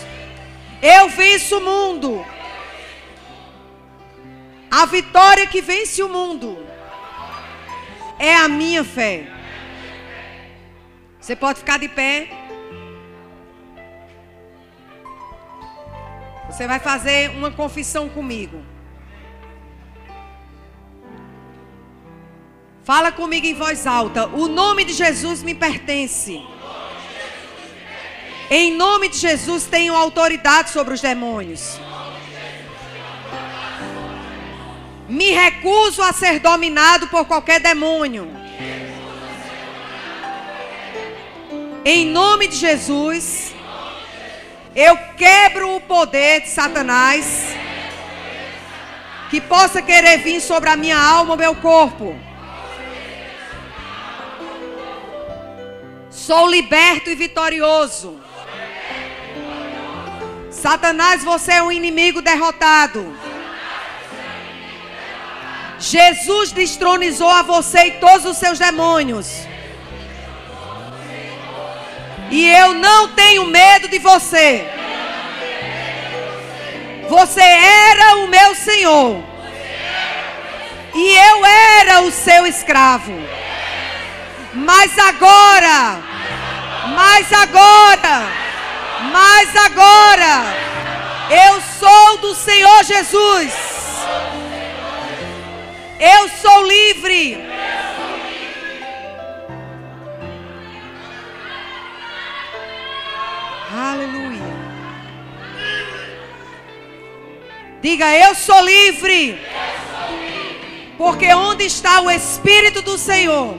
[0.80, 2.24] Eu venço o mundo.
[4.70, 6.66] A vitória que vence o mundo
[8.18, 9.26] é a minha fé.
[11.20, 12.43] Você pode ficar de pé.
[16.54, 18.64] Você vai fazer uma confissão comigo.
[22.84, 24.28] Fala comigo em voz alta.
[24.28, 26.40] O nome de Jesus me pertence.
[28.48, 31.80] Em nome de Jesus tenho autoridade sobre os demônios.
[35.08, 38.30] Me recuso a ser dominado por qualquer demônio.
[41.84, 43.53] Em nome de Jesus,
[44.74, 47.54] eu quebro o poder de Satanás
[49.30, 52.18] que possa querer vir sobre a minha alma, meu corpo.
[56.10, 58.20] Sou liberto e vitorioso.
[60.50, 63.14] Satanás, você é um inimigo derrotado.
[65.78, 69.46] Jesus destronizou a você e todos os seus demônios.
[72.36, 74.68] E eu não tenho medo de você.
[77.08, 79.22] Você era o meu Senhor.
[80.92, 83.12] E eu era o seu escravo.
[84.52, 86.02] Mas agora,
[86.96, 88.26] mas agora,
[89.12, 90.56] mas agora,
[91.46, 93.52] eu sou do Senhor Jesus.
[96.00, 97.53] Eu sou livre.
[103.92, 104.54] Aleluia.
[107.82, 109.38] Diga, eu sou livre.
[110.96, 113.58] Porque onde está o Espírito do Senhor,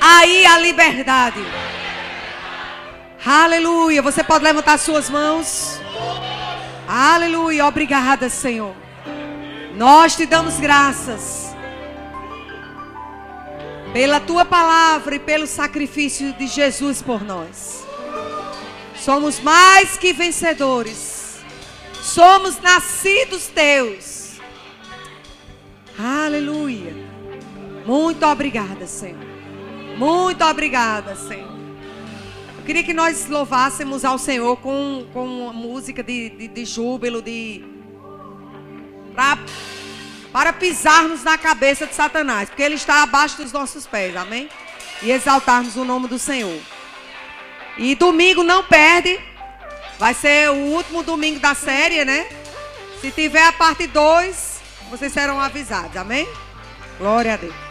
[0.00, 1.44] aí a liberdade.
[3.24, 4.00] Aleluia.
[4.00, 5.78] Você pode levantar suas mãos.
[6.88, 7.66] Aleluia.
[7.66, 8.74] Obrigada, Senhor.
[9.74, 11.54] Nós te damos graças
[13.92, 17.89] pela tua palavra e pelo sacrifício de Jesus por nós.
[19.00, 21.38] Somos mais que vencedores.
[22.02, 24.34] Somos nascidos teus.
[25.98, 26.94] Aleluia.
[27.86, 29.18] Muito obrigada, Senhor.
[29.96, 31.50] Muito obrigada, Senhor.
[32.58, 37.22] Eu queria que nós louvássemos ao Senhor com, com uma música de, de, de júbilo,
[37.22, 37.64] de.
[39.14, 39.38] Pra
[40.32, 44.48] para pisarmos na cabeça de Satanás, porque ele está abaixo dos nossos pés, amém?
[45.02, 46.60] E exaltarmos o nome do Senhor.
[47.76, 49.18] E domingo não perde,
[49.98, 52.26] vai ser o último domingo da série, né?
[53.00, 54.60] Se tiver a parte 2,
[54.90, 56.28] vocês serão avisados, amém?
[56.98, 57.69] Glória a Deus.